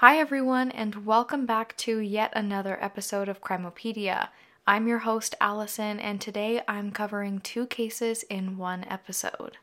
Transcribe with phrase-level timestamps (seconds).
[0.00, 4.28] Hi, everyone, and welcome back to yet another episode of Crimopedia.
[4.66, 9.58] I'm your host, Allison, and today I'm covering two cases in one episode.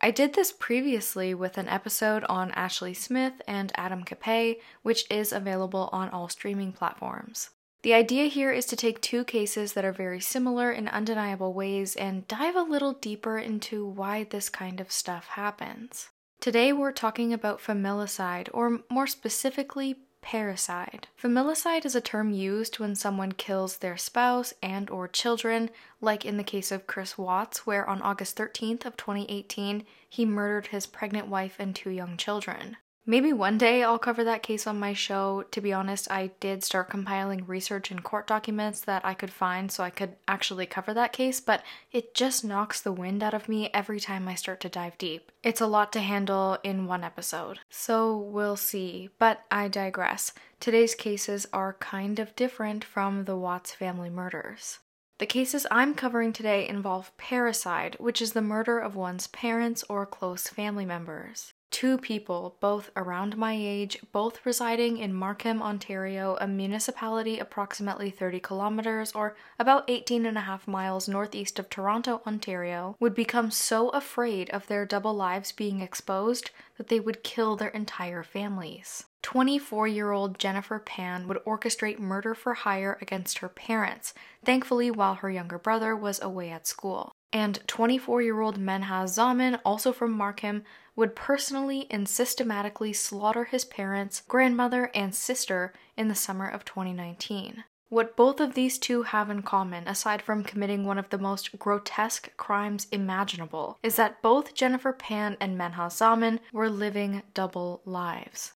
[0.00, 5.32] I did this previously with an episode on Ashley Smith and Adam Capay, which is
[5.32, 7.50] available on all streaming platforms.
[7.82, 11.96] The idea here is to take two cases that are very similar in undeniable ways
[11.96, 16.10] and dive a little deeper into why this kind of stuff happens.
[16.40, 21.04] Today we're talking about familicide, or more specifically, parricide.
[21.22, 25.68] Familicide is a term used when someone kills their spouse and or children,
[26.00, 30.68] like in the case of Chris Watts, where on August 13th of 2018, he murdered
[30.68, 32.78] his pregnant wife and two young children.
[33.06, 35.44] Maybe one day I'll cover that case on my show.
[35.50, 39.72] To be honest, I did start compiling research and court documents that I could find
[39.72, 43.48] so I could actually cover that case, but it just knocks the wind out of
[43.48, 45.32] me every time I start to dive deep.
[45.42, 47.60] It's a lot to handle in one episode.
[47.70, 49.08] So we'll see.
[49.18, 50.32] But I digress.
[50.60, 54.78] Today's cases are kind of different from the Watts family murders.
[55.18, 60.06] The cases I'm covering today involve parricide, which is the murder of one's parents or
[60.06, 61.52] close family members.
[61.70, 68.40] Two people, both around my age, both residing in Markham, Ontario, a municipality approximately 30
[68.40, 73.90] kilometers or about 18 and a half miles northeast of Toronto, Ontario, would become so
[73.90, 79.04] afraid of their double lives being exposed that they would kill their entire families.
[79.22, 84.12] 24 year old Jennifer Pan would orchestrate murder for hire against her parents,
[84.44, 87.12] thankfully, while her younger brother was away at school.
[87.32, 90.64] And 24 year old Menhaz Zaman, also from Markham,
[90.96, 97.64] would personally and systematically slaughter his parents, grandmother, and sister in the summer of 2019.
[97.88, 101.58] What both of these two have in common, aside from committing one of the most
[101.58, 108.52] grotesque crimes imaginable, is that both Jennifer Pan and Menhaz Zaman were living double lives.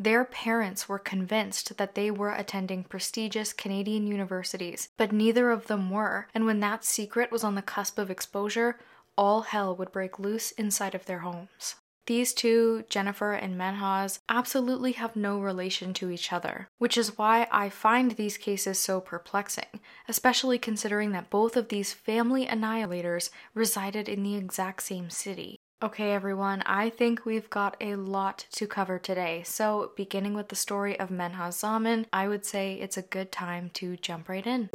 [0.00, 5.90] Their parents were convinced that they were attending prestigious Canadian universities, but neither of them
[5.90, 8.78] were, and when that secret was on the cusp of exposure,
[9.18, 11.74] all hell would break loose inside of their homes.
[12.06, 17.46] These two, Jennifer and Menhaz, absolutely have no relation to each other, which is why
[17.52, 24.08] I find these cases so perplexing, especially considering that both of these family annihilators resided
[24.08, 25.59] in the exact same city.
[25.82, 29.42] Okay, everyone, I think we've got a lot to cover today.
[29.46, 33.70] So, beginning with the story of Menhaz Zaman, I would say it's a good time
[33.74, 34.68] to jump right in.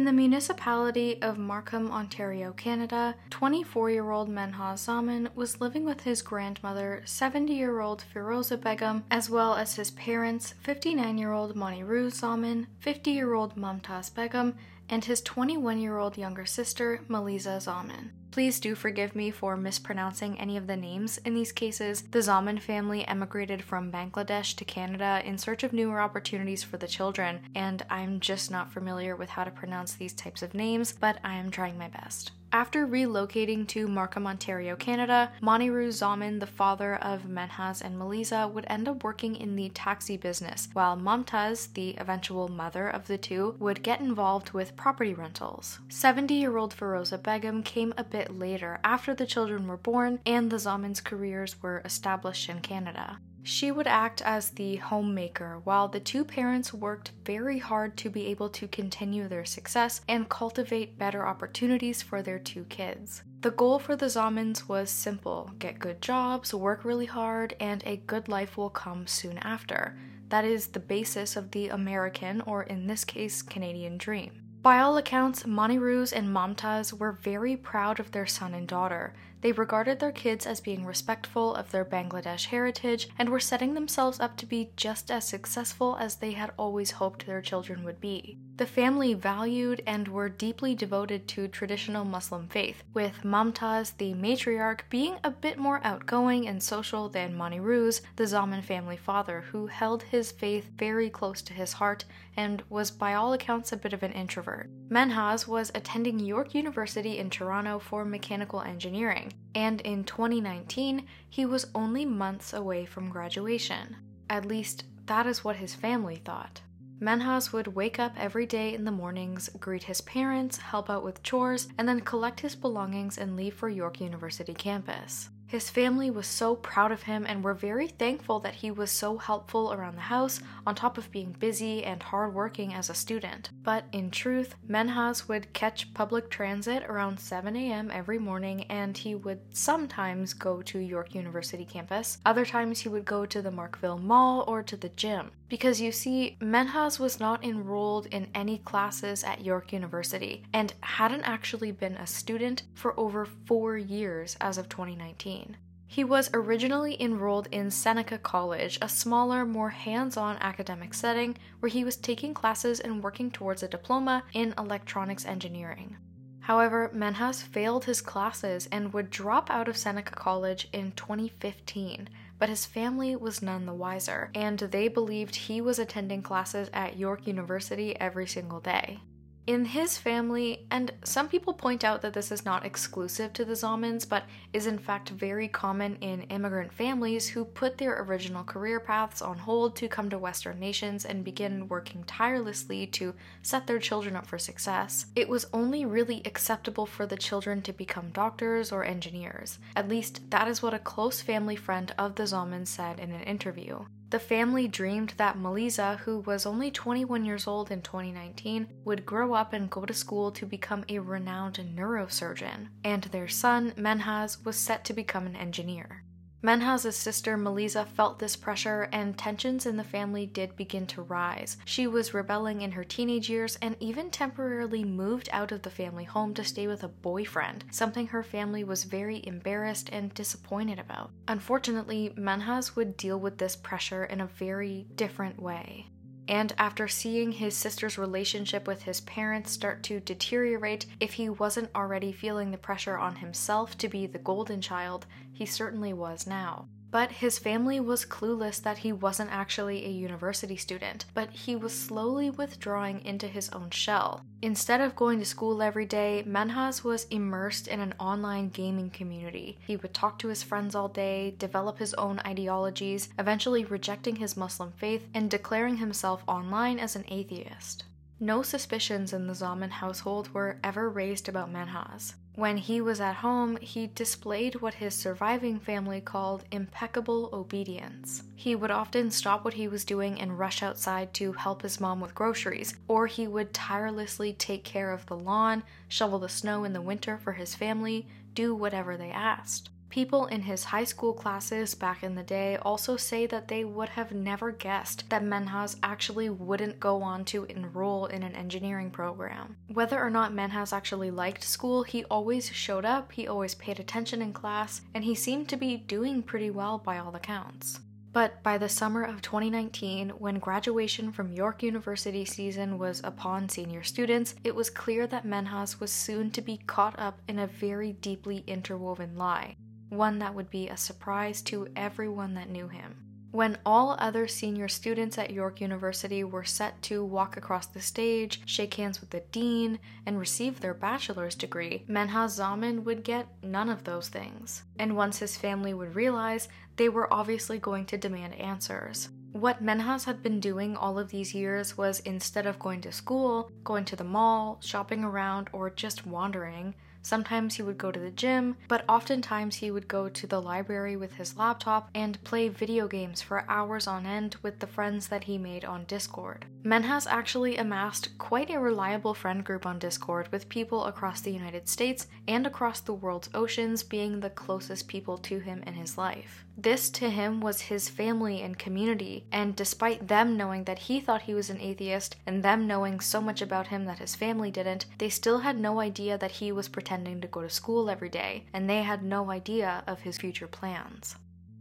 [0.00, 6.00] In the municipality of Markham, Ontario, Canada, 24 year old Menhaz Zaman was living with
[6.00, 11.54] his grandmother, 70 year old Firoza Begum, as well as his parents, 59 year old
[11.54, 14.54] Moniruz Zaman, 50 year old Mumtaz Begum,
[14.90, 18.12] and his 21 year old younger sister, Maliza Zaman.
[18.30, 22.02] Please do forgive me for mispronouncing any of the names in these cases.
[22.10, 26.86] The Zaman family emigrated from Bangladesh to Canada in search of newer opportunities for the
[26.86, 31.18] children, and I'm just not familiar with how to pronounce these types of names, but
[31.24, 32.32] I am trying my best.
[32.52, 38.66] After relocating to Markham, Ontario, Canada, Moniruz Zaman, the father of Menhaz and Maliza, would
[38.68, 43.54] end up working in the taxi business, while Mumtaz, the eventual mother of the two,
[43.60, 45.78] would get involved with property rentals.
[45.90, 50.50] 70 year old Firoza Begum came a bit later, after the children were born and
[50.50, 53.18] the Zaman's careers were established in Canada.
[53.50, 58.26] She would act as the homemaker while the two parents worked very hard to be
[58.26, 63.24] able to continue their success and cultivate better opportunities for their two kids.
[63.40, 67.96] The goal for the Zamans was simple get good jobs, work really hard, and a
[67.96, 69.98] good life will come soon after.
[70.28, 74.42] That is the basis of the American, or in this case, Canadian dream.
[74.62, 79.14] By all accounts, Moniruz and Mumtaz were very proud of their son and daughter.
[79.40, 84.20] They regarded their kids as being respectful of their Bangladesh heritage and were setting themselves
[84.20, 88.36] up to be just as successful as they had always hoped their children would be.
[88.58, 94.80] The family valued and were deeply devoted to traditional Muslim faith, with Mumtaz, the matriarch,
[94.90, 100.02] being a bit more outgoing and social than Moniruz, the Zaman family father, who held
[100.02, 102.04] his faith very close to his heart
[102.36, 104.70] and was by all accounts a bit of an introvert.
[104.88, 111.66] Menhaz was attending York University in Toronto for mechanical engineering, and in 2019, he was
[111.74, 113.96] only months away from graduation.
[114.28, 116.60] At least, that is what his family thought.
[117.00, 121.22] Menhaz would wake up every day in the mornings, greet his parents, help out with
[121.22, 125.30] chores, and then collect his belongings and leave for York University campus.
[125.50, 129.18] His family was so proud of him and were very thankful that he was so
[129.18, 133.50] helpful around the house, on top of being busy and hardworking as a student.
[133.64, 137.90] But in truth, Menhaz would catch public transit around 7 a.m.
[137.90, 142.18] every morning and he would sometimes go to York University campus.
[142.24, 145.32] Other times he would go to the Markville Mall or to the gym.
[145.50, 151.24] Because you see, Menhaz was not enrolled in any classes at York University and hadn't
[151.24, 155.56] actually been a student for over four years as of 2019.
[155.88, 161.68] He was originally enrolled in Seneca College, a smaller, more hands on academic setting where
[161.68, 165.96] he was taking classes and working towards a diploma in electronics engineering.
[166.42, 172.08] However, Menhaz failed his classes and would drop out of Seneca College in 2015,
[172.40, 176.98] but his family was none the wiser, and they believed he was attending classes at
[176.98, 178.98] York University every single day.
[179.46, 183.54] In his family, and some people point out that this is not exclusive to the
[183.54, 188.78] Zamans, but is in fact very common in immigrant families who put their original career
[188.78, 193.78] paths on hold to come to Western nations and begin working tirelessly to set their
[193.78, 195.06] children up for success.
[195.16, 199.58] It was only really acceptable for the children to become doctors or engineers.
[199.74, 203.22] At least, that is what a close family friend of the Zamans said in an
[203.22, 203.86] interview.
[204.10, 209.34] The family dreamed that Maliza, who was only 21 years old in 2019, would grow
[209.34, 214.56] up and go to school to become a renowned neurosurgeon, and their son, Menhaz, was
[214.56, 216.02] set to become an engineer.
[216.42, 221.58] Menhaz's sister Maliza felt this pressure, and tensions in the family did begin to rise.
[221.66, 226.04] She was rebelling in her teenage years and even temporarily moved out of the family
[226.04, 231.10] home to stay with a boyfriend, something her family was very embarrassed and disappointed about.
[231.28, 235.88] Unfortunately, Menhaz would deal with this pressure in a very different way.
[236.30, 241.74] And after seeing his sister's relationship with his parents start to deteriorate, if he wasn't
[241.74, 246.68] already feeling the pressure on himself to be the golden child, he certainly was now.
[246.90, 251.78] But his family was clueless that he wasn't actually a university student, but he was
[251.78, 254.24] slowly withdrawing into his own shell.
[254.42, 259.58] Instead of going to school every day, Menhaz was immersed in an online gaming community.
[259.66, 264.36] He would talk to his friends all day, develop his own ideologies, eventually rejecting his
[264.36, 267.84] Muslim faith and declaring himself online as an atheist.
[268.18, 272.14] No suspicions in the Zaman household were ever raised about Menhaz.
[272.40, 278.22] When he was at home, he displayed what his surviving family called impeccable obedience.
[278.34, 282.00] He would often stop what he was doing and rush outside to help his mom
[282.00, 286.72] with groceries, or he would tirelessly take care of the lawn, shovel the snow in
[286.72, 289.68] the winter for his family, do whatever they asked.
[289.90, 293.88] People in his high school classes back in the day also say that they would
[293.88, 299.56] have never guessed that Menhaz actually wouldn't go on to enroll in an engineering program.
[299.66, 304.22] Whether or not Menhaz actually liked school, he always showed up, he always paid attention
[304.22, 307.80] in class, and he seemed to be doing pretty well by all accounts.
[308.12, 313.82] But by the summer of 2019, when graduation from York University season was upon senior
[313.82, 317.92] students, it was clear that Menhaz was soon to be caught up in a very
[317.94, 319.56] deeply interwoven lie
[319.90, 322.96] one that would be a surprise to everyone that knew him.
[323.32, 328.42] When all other senior students at York University were set to walk across the stage,
[328.44, 333.68] shake hands with the dean, and receive their bachelor's degree, Menhaz Zaman would get none
[333.68, 334.64] of those things.
[334.80, 339.10] And once his family would realize, they were obviously going to demand answers.
[339.30, 343.52] What Menhaz had been doing all of these years was instead of going to school,
[343.62, 348.10] going to the mall, shopping around, or just wandering, Sometimes he would go to the
[348.10, 352.86] gym, but oftentimes he would go to the library with his laptop and play video
[352.86, 356.44] games for hours on end with the friends that he made on Discord.
[356.62, 361.68] Menhaz actually amassed quite a reliable friend group on Discord with people across the United
[361.68, 366.44] States and across the world's oceans being the closest people to him in his life.
[366.62, 371.22] This to him was his family and community, and despite them knowing that he thought
[371.22, 374.84] he was an atheist and them knowing so much about him that his family didn't,
[374.98, 378.44] they still had no idea that he was pretending to go to school every day,
[378.52, 381.16] and they had no idea of his future plans.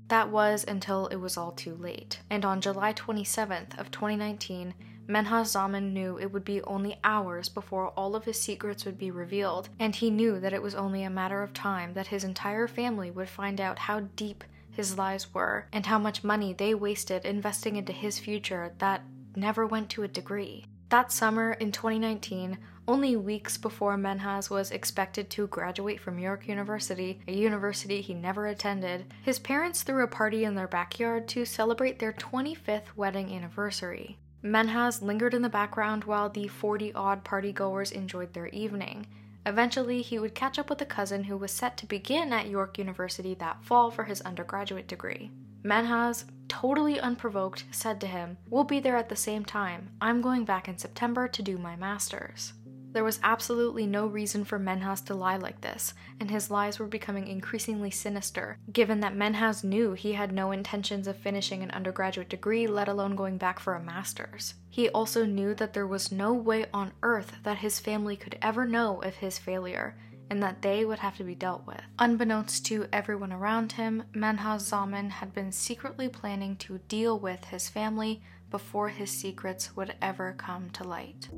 [0.10, 2.20] That was until it was all too late.
[2.30, 4.74] And on July 27th of 2019,
[5.08, 9.12] Menhaz Zaman knew it would be only hours before all of his secrets would be
[9.12, 12.68] revealed, and he knew that it was only a matter of time that his entire
[12.68, 14.44] family would find out how deep
[14.80, 19.04] his lies were and how much money they wasted investing into his future that
[19.36, 20.64] never went to a degree.
[20.88, 22.58] That summer in 2019,
[22.88, 28.48] only weeks before Menhaz was expected to graduate from York University, a university he never
[28.48, 34.18] attended, his parents threw a party in their backyard to celebrate their 25th wedding anniversary.
[34.42, 39.08] Menhaz lingered in the background while the 40 odd partygoers enjoyed their evening.
[39.46, 42.78] Eventually, he would catch up with a cousin who was set to begin at York
[42.78, 45.32] University that fall for his undergraduate degree.
[45.64, 49.90] Menhaz, totally unprovoked, said to him, We'll be there at the same time.
[50.02, 52.54] I'm going back in September to do my master's.
[52.92, 56.88] There was absolutely no reason for Menhaz to lie like this, and his lies were
[56.88, 62.30] becoming increasingly sinister, given that Menhaz knew he had no intentions of finishing an undergraduate
[62.30, 64.56] degree, let alone going back for a master's.
[64.70, 68.66] He also knew that there was no way on earth that his family could ever
[68.66, 69.98] know of his failure,
[70.30, 71.82] and that they would have to be dealt with.
[71.98, 77.68] Unbeknownst to everyone around him, Menhaz Zaman had been secretly planning to deal with his
[77.68, 78.22] family
[78.52, 81.30] before his secrets would ever come to light.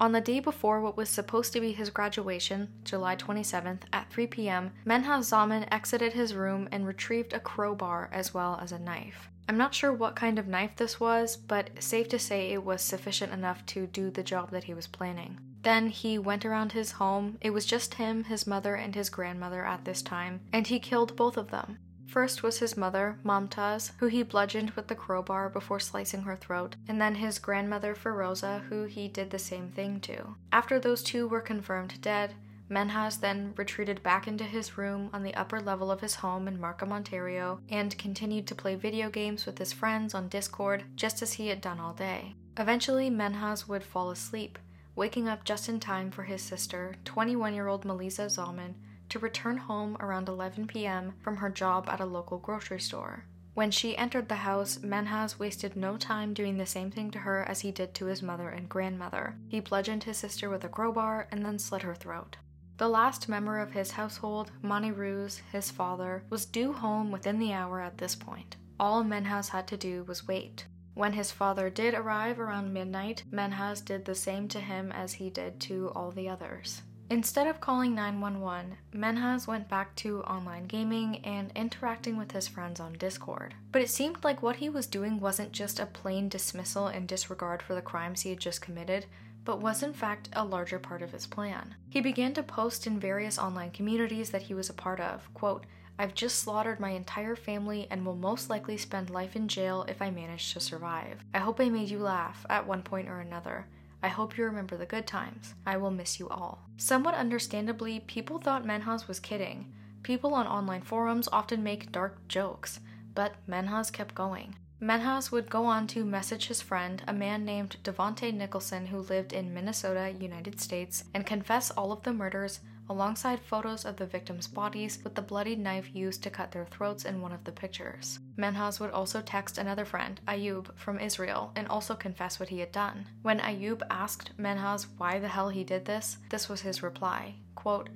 [0.00, 4.26] On the day before what was supposed to be his graduation, July 27th, at 3
[4.28, 9.28] p.m., Menhaz Zaman exited his room and retrieved a crowbar as well as a knife.
[9.50, 12.80] I'm not sure what kind of knife this was, but safe to say it was
[12.80, 15.40] sufficient enough to do the job that he was planning.
[15.62, 17.36] Then he went around his home.
[17.40, 21.16] It was just him, his mother, and his grandmother at this time, and he killed
[21.16, 21.80] both of them.
[22.06, 26.76] First was his mother, Mumtaz, who he bludgeoned with the crowbar before slicing her throat,
[26.86, 30.36] and then his grandmother, Firoza, who he did the same thing to.
[30.52, 32.34] After those two were confirmed dead,
[32.70, 36.60] Menhaz then retreated back into his room on the upper level of his home in
[36.60, 41.32] Markham, Ontario, and continued to play video games with his friends on Discord just as
[41.32, 42.36] he had done all day.
[42.56, 44.56] Eventually, Menhaz would fall asleep,
[44.94, 48.74] waking up just in time for his sister, 21 year old Melisa Zalman,
[49.08, 51.14] to return home around 11 p.m.
[51.20, 53.24] from her job at a local grocery store.
[53.54, 57.42] When she entered the house, Menhaz wasted no time doing the same thing to her
[57.42, 59.34] as he did to his mother and grandmother.
[59.48, 62.36] He bludgeoned his sister with a crowbar and then slit her throat.
[62.80, 67.78] The last member of his household, Moniruz, his father, was due home within the hour
[67.78, 68.56] at this point.
[68.80, 70.64] All Menhaz had to do was wait.
[70.94, 75.28] When his father did arrive around midnight, Menhaz did the same to him as he
[75.28, 76.80] did to all the others.
[77.10, 82.80] Instead of calling 911, Menhaz went back to online gaming and interacting with his friends
[82.80, 83.54] on Discord.
[83.72, 87.62] But it seemed like what he was doing wasn't just a plain dismissal and disregard
[87.62, 89.04] for the crimes he had just committed,
[89.50, 91.74] but was in fact a larger part of his plan.
[91.88, 95.66] He began to post in various online communities that he was a part of, quote,
[95.98, 100.00] I've just slaughtered my entire family and will most likely spend life in jail if
[100.00, 101.24] I manage to survive.
[101.34, 103.66] I hope I made you laugh at one point or another.
[104.04, 105.54] I hope you remember the good times.
[105.66, 106.62] I will miss you all.
[106.76, 109.72] Somewhat understandably, people thought Menhaz was kidding.
[110.04, 112.78] People on online forums often make dark jokes,
[113.16, 114.54] but Menhaz kept going.
[114.80, 119.34] Menhaz would go on to message his friend, a man named Devonte Nicholson who lived
[119.34, 124.48] in Minnesota, United States, and confess all of the murders alongside photos of the victims'
[124.48, 128.20] bodies with the bloody knife used to cut their throats in one of the pictures.
[128.38, 132.72] Menhaz would also text another friend, Ayub, from Israel, and also confess what he had
[132.72, 133.06] done.
[133.20, 137.90] When Ayub asked Menhaz why the hell he did this, this was his reply quote,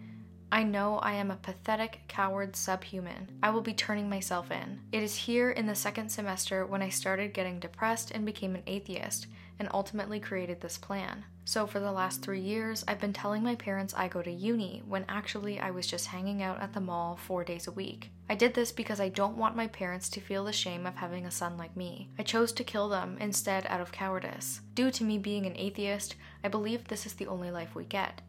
[0.53, 3.29] I know I am a pathetic, coward subhuman.
[3.43, 4.81] I will be turning myself in.
[4.93, 8.63] It is here in the second semester when I started getting depressed and became an
[8.67, 9.27] atheist,
[9.59, 11.25] and ultimately created this plan.
[11.47, 14.83] So, for the last three years, I've been telling my parents I go to uni
[14.87, 18.11] when actually I was just hanging out at the mall four days a week.
[18.31, 21.27] I did this because I don't want my parents to feel the shame of having
[21.27, 22.09] a son like me.
[22.19, 24.63] I chose to kill them instead out of cowardice.
[24.75, 28.23] Due to me being an atheist, I believe this is the only life we get.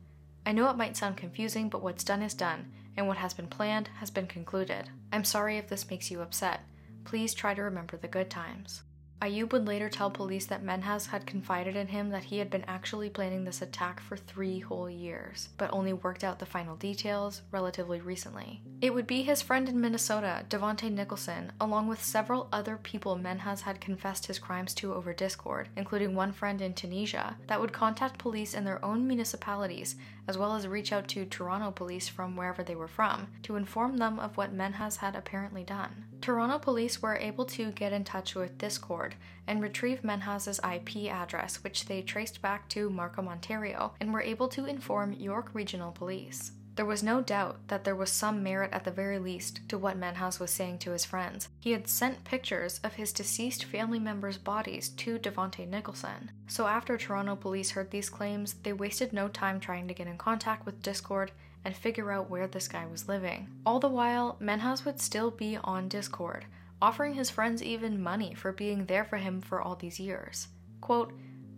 [0.46, 3.48] I know it might sound confusing, but what's done is done, and what has been
[3.48, 4.90] planned has been concluded.
[5.12, 6.62] I'm sorry if this makes you upset.
[7.04, 8.84] Please try to remember the good times.
[9.22, 12.66] Ayub would later tell police that Menhaz had confided in him that he had been
[12.68, 17.42] actually planning this attack for three whole years, but only worked out the final details
[17.50, 18.62] relatively recently.
[18.82, 23.62] It would be his friend in Minnesota, Devonte Nicholson, along with several other people Menhaz
[23.62, 28.20] had confessed his crimes to over Discord, including one friend in Tunisia, that would contact
[28.20, 29.96] police in their own municipalities,
[30.28, 33.98] as well as reach out to Toronto police from wherever they were from, to inform
[33.98, 36.06] them of what Menhaz had apparently done.
[36.22, 39.16] Toronto police were able to get in touch with Discord
[39.48, 44.48] and retrieve Menhaz's IP address, which they traced back to Markham, Ontario, and were able
[44.48, 46.52] to inform York Regional Police.
[46.76, 49.98] There was no doubt that there was some merit at the very least to what
[49.98, 51.48] Menhaz was saying to his friends.
[51.62, 56.32] He had sent pictures of his deceased family members' bodies to Devonte Nicholson.
[56.48, 60.18] So after Toronto police heard these claims, they wasted no time trying to get in
[60.18, 61.32] contact with Discord
[61.64, 63.48] and figure out where this guy was living.
[63.66, 66.46] All the while, Menhaz would still be on Discord,
[66.82, 70.50] offering his friends even money for being there for him for all these years.
[70.82, 71.14] Quote,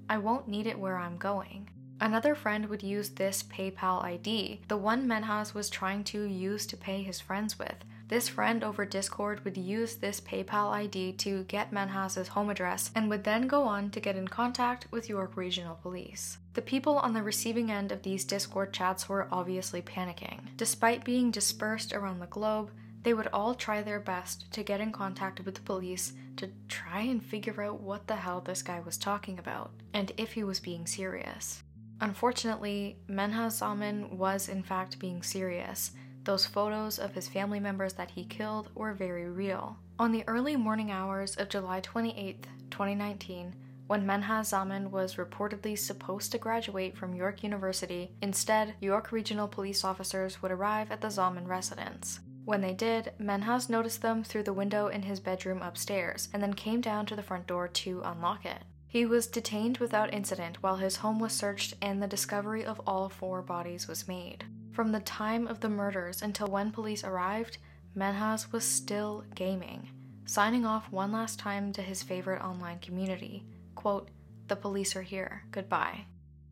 [0.08, 1.72] I won't need it where I'm going.
[2.00, 6.78] Another friend would use this PayPal ID, the one Menhaz was trying to use to
[6.78, 7.76] pay his friends with,
[8.08, 13.10] This friend over Discord would use this PayPal ID to get Menhaz's home address and
[13.10, 16.38] would then go on to get in contact with York Regional Police.
[16.54, 20.40] The people on the receiving end of these Discord chats were obviously panicking.
[20.56, 22.70] Despite being dispersed around the globe,
[23.02, 27.02] they would all try their best to get in contact with the police to try
[27.02, 30.60] and figure out what the hell this guy was talking about and if he was
[30.60, 31.64] being serious.
[32.02, 35.92] Unfortunately, Menhaz Zaman was in fact being serious.
[36.24, 39.78] Those photos of his family members that he killed were very real.
[39.98, 43.56] On the early morning hours of July 28, 2019,
[43.88, 49.86] when Menhaz Zaman was reportedly supposed to graduate from York University, instead, York Regional Police
[49.86, 52.20] officers would arrive at the Zaman residence.
[52.44, 56.54] When they did, Menhaz noticed them through the window in his bedroom upstairs and then
[56.54, 58.64] came down to the front door to unlock it.
[58.98, 63.10] He was detained without incident while his home was searched and the discovery of all
[63.10, 64.44] four bodies was made.
[64.72, 67.60] From the time of the murders until when police arrived,
[67.96, 69.92] Menhaz was still gaming,
[70.26, 74.10] signing off one last time to his favorite online community quote,
[74.48, 76.06] The police are here, goodbye.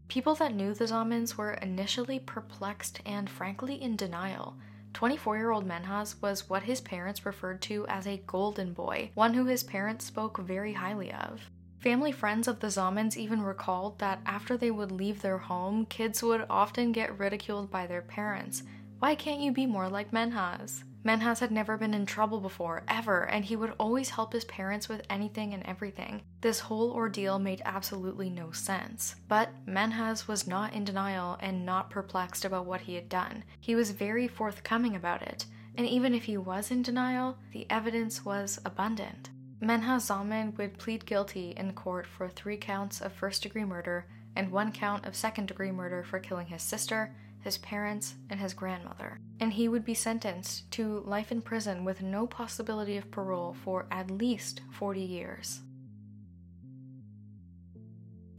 [0.07, 4.55] People that knew the Zamans were initially perplexed and frankly in denial.
[4.93, 9.33] 24 year old Menhaz was what his parents referred to as a golden boy, one
[9.33, 11.49] who his parents spoke very highly of.
[11.85, 16.23] Family friends of the Zamans even recalled that after they would leave their home, kids
[16.23, 18.63] would often get ridiculed by their parents.
[18.97, 20.83] Why can't you be more like Menhaz?
[21.03, 24.89] Menhaz had never been in trouble before, ever, and he would always help his parents
[24.89, 26.23] with anything and everything.
[26.41, 29.13] This whole ordeal made absolutely no sense.
[29.27, 33.43] But Menhaz was not in denial and not perplexed about what he had done.
[33.59, 38.25] He was very forthcoming about it, and even if he was in denial, the evidence
[38.25, 39.29] was abundant.
[39.61, 44.51] Menhaz Zaman would plead guilty in court for three counts of first degree murder and
[44.51, 49.19] one count of second degree murder for killing his sister his parents, and his grandmother.
[49.39, 53.85] And he would be sentenced to life in prison with no possibility of parole for
[53.91, 55.61] at least 40 years.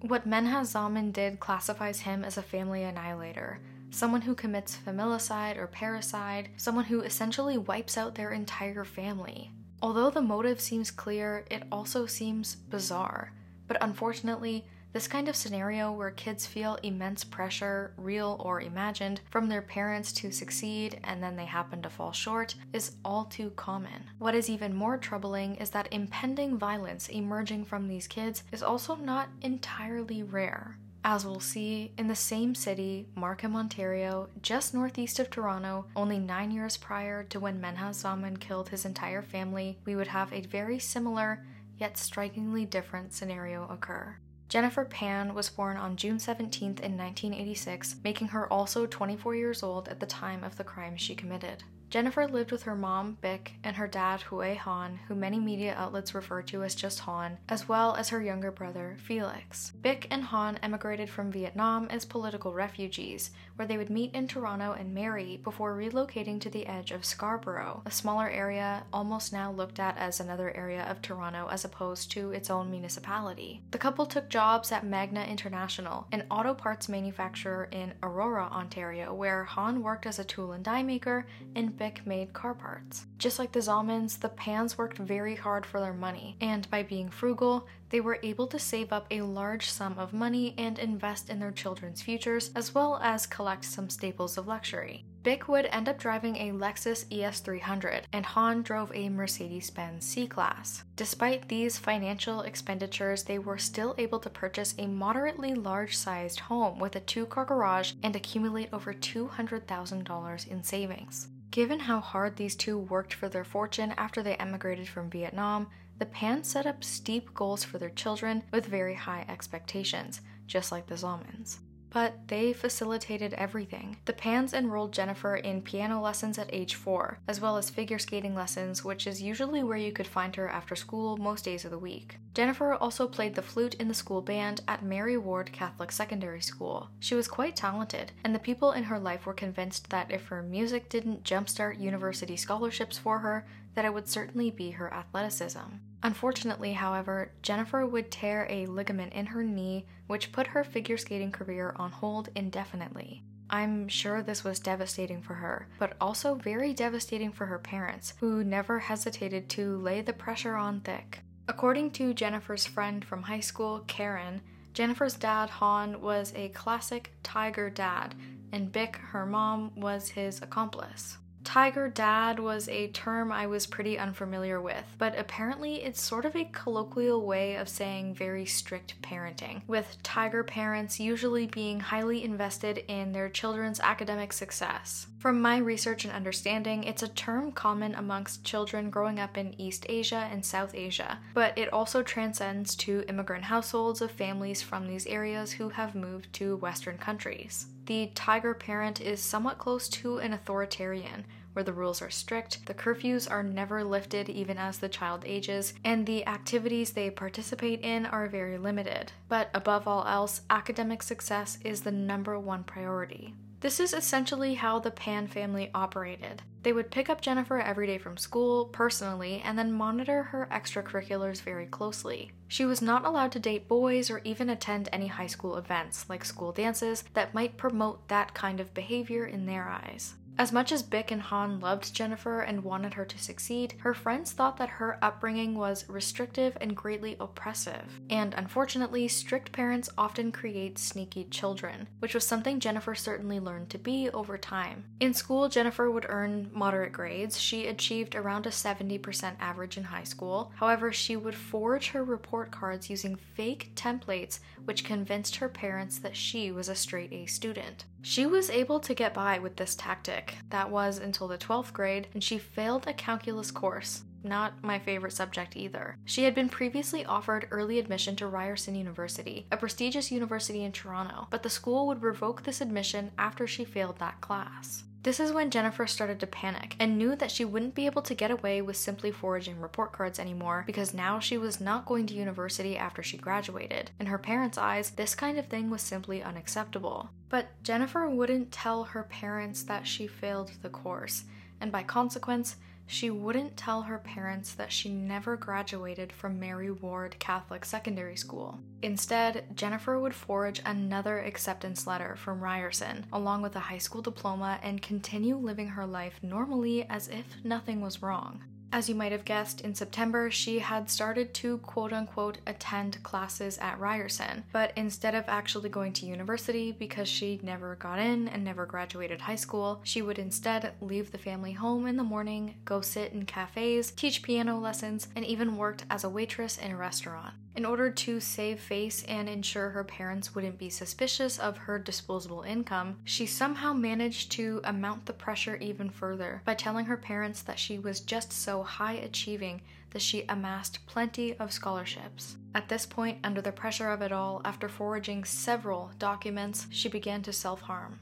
[0.01, 5.69] What Menhaz Zaman did classifies him as a family annihilator, someone who commits familicide or
[5.69, 9.53] parricide, someone who essentially wipes out their entire family.
[9.83, 13.33] Although the motive seems clear, it also seems bizarre.
[13.69, 19.47] But unfortunately, this kind of scenario where kids feel immense pressure, real or imagined, from
[19.47, 24.05] their parents to succeed and then they happen to fall short is all too common.
[24.19, 28.95] What is even more troubling is that impending violence emerging from these kids is also
[28.95, 30.79] not entirely rare.
[31.09, 36.51] As we'll see, in the same city, Markham, Ontario, just northeast of Toronto, only nine
[36.51, 40.81] years prior to when Menhaz Zaman killed his entire family, we would have a very
[40.81, 41.47] similar,
[41.79, 44.17] yet strikingly different scenario occur.
[44.49, 49.87] Jennifer Pan was born on June 17 in 1986, making her also 24 years old
[49.87, 51.63] at the time of the crime she committed.
[51.89, 56.15] Jennifer lived with her mom, Bic, and her dad, Hue Han, who many media outlets
[56.15, 59.73] refer to as just Han, as well as her younger brother, Felix.
[59.81, 64.73] Bic and Han emigrated from Vietnam as political refugees, where they would meet in Toronto
[64.73, 69.81] and marry before relocating to the edge of Scarborough, a smaller area almost now looked
[69.81, 73.63] at as another area of Toronto as opposed to its own municipality.
[73.71, 79.45] The couple took jobs at Magna International, an auto parts manufacturer in Aurora, Ontario, where
[79.45, 83.07] Han worked as a tool and die maker and Bick made car parts.
[83.19, 87.09] Just like the Zalmans, the Pans worked very hard for their money, and by being
[87.09, 91.39] frugal, they were able to save up a large sum of money and invest in
[91.39, 95.05] their children's futures, as well as collect some staples of luxury.
[95.23, 100.29] Bick would end up driving a Lexus ES300, and Han drove a Mercedes Benz C
[100.29, 100.85] Class.
[100.95, 106.79] Despite these financial expenditures, they were still able to purchase a moderately large sized home
[106.79, 111.29] with a two car garage and accumulate over $200,000 in savings.
[111.51, 115.67] Given how hard these two worked for their fortune after they emigrated from Vietnam,
[115.99, 120.87] the Pans set up steep goals for their children with very high expectations, just like
[120.87, 121.59] the Zamans
[121.97, 123.97] but they facilitated everything.
[124.05, 128.35] The Pans enrolled Jennifer in piano lessons at age 4, as well as figure skating
[128.35, 131.79] lessons, which is usually where you could find her after school most days of the
[131.79, 132.19] week.
[132.35, 136.91] Jennifer also played the flute in the school band at Mary Ward Catholic Secondary School.
[137.01, 140.43] She was quite talented, and the people in her life were convinced that if her
[140.43, 145.61] music didn't jumpstart university scholarships for her, that it would certainly be her athleticism.
[146.03, 151.31] Unfortunately, however, Jennifer would tear a ligament in her knee, which put her figure skating
[151.31, 153.23] career on hold indefinitely.
[153.51, 158.43] I'm sure this was devastating for her, but also very devastating for her parents, who
[158.43, 161.21] never hesitated to lay the pressure on thick.
[161.47, 164.41] According to Jennifer's friend from high school, Karen,
[164.73, 168.15] Jennifer's dad, Han, was a classic tiger dad,
[168.53, 171.19] and Bick, her mom, was his accomplice.
[171.47, 176.35] Tiger dad was a term I was pretty unfamiliar with, but apparently it's sort of
[176.35, 182.79] a colloquial way of saying very strict parenting, with tiger parents usually being highly invested
[182.89, 185.07] in their children's academic success.
[185.21, 189.87] From my research and understanding, it's a term common amongst children growing up in East
[189.89, 195.07] Asia and South Asia, but it also transcends to immigrant households of families from these
[195.07, 197.69] areas who have moved to Western countries.
[197.87, 202.75] The tiger parent is somewhat close to an authoritarian, where the rules are strict, the
[202.75, 208.05] curfews are never lifted even as the child ages, and the activities they participate in
[208.05, 209.13] are very limited.
[209.29, 213.35] But above all else, academic success is the number one priority.
[213.67, 216.41] This is essentially how the Pan family operated.
[216.63, 221.43] They would pick up Jennifer every day from school, personally, and then monitor her extracurriculars
[221.43, 222.31] very closely.
[222.47, 226.25] She was not allowed to date boys or even attend any high school events, like
[226.25, 230.15] school dances, that might promote that kind of behavior in their eyes.
[230.39, 234.33] As much as Bick and Han loved Jennifer and wanted her to succeed, her friends
[234.33, 238.01] thought that her upbringing was restrictive and greatly oppressive.
[238.11, 243.79] And unfortunately, strict parents often create sneaky children, which was something Jennifer certainly learned to
[243.79, 244.85] be over time.
[245.01, 247.41] In school, Jennifer would earn moderate grades.
[247.41, 250.53] She achieved around a 70% average in high school.
[250.57, 256.17] However, she would forge her report cards using fake templates, which convinced her parents that
[256.17, 257.87] she was a straight A student.
[258.07, 260.37] She was able to get by with this tactic.
[260.51, 264.05] That was until the 12th grade, and she failed a calculus course.
[264.23, 265.97] Not my favorite subject either.
[266.05, 271.27] She had been previously offered early admission to Ryerson University, a prestigious university in Toronto,
[271.31, 274.85] but the school would revoke this admission after she failed that class.
[275.07, 278.13] This is when Jennifer started to panic and knew that she wouldn't be able to
[278.13, 282.15] get away with simply forging report cards anymore because now she was not going to
[282.15, 283.93] university after she graduated.
[284.01, 287.11] In her parents' eyes, this kind of thing was simply unacceptable.
[287.29, 291.23] But Jennifer wouldn't tell her parents that she failed the course,
[291.61, 292.57] and by consequence,
[292.87, 298.61] she wouldn't tell her parents that she never graduated from Mary Ward Catholic Secondary School.
[298.83, 304.59] Instead, Jennifer would forge another acceptance letter from Ryerson, along with a high school diploma,
[304.63, 308.45] and continue living her life normally as if nothing was wrong.
[308.77, 313.57] As you might have guessed, in September she had started to quote unquote attend classes
[313.57, 318.45] at Ryerson, but instead of actually going to university because she never got in and
[318.45, 322.83] never graduated high school, she would instead leave the family home in the morning, go
[322.83, 327.33] sit in cafes, teach piano lessons, and even worked as a waitress in a restaurant.
[327.57, 332.43] In order to save face and ensure her parents wouldn't be suspicious of her disposable
[332.43, 337.59] income, she somehow managed to amount the pressure even further by telling her parents that
[337.59, 342.37] she was just so high achieving that she amassed plenty of scholarships.
[342.55, 347.23] At this point, under the pressure of it all, after forging several documents, she began
[347.23, 348.01] to self harm.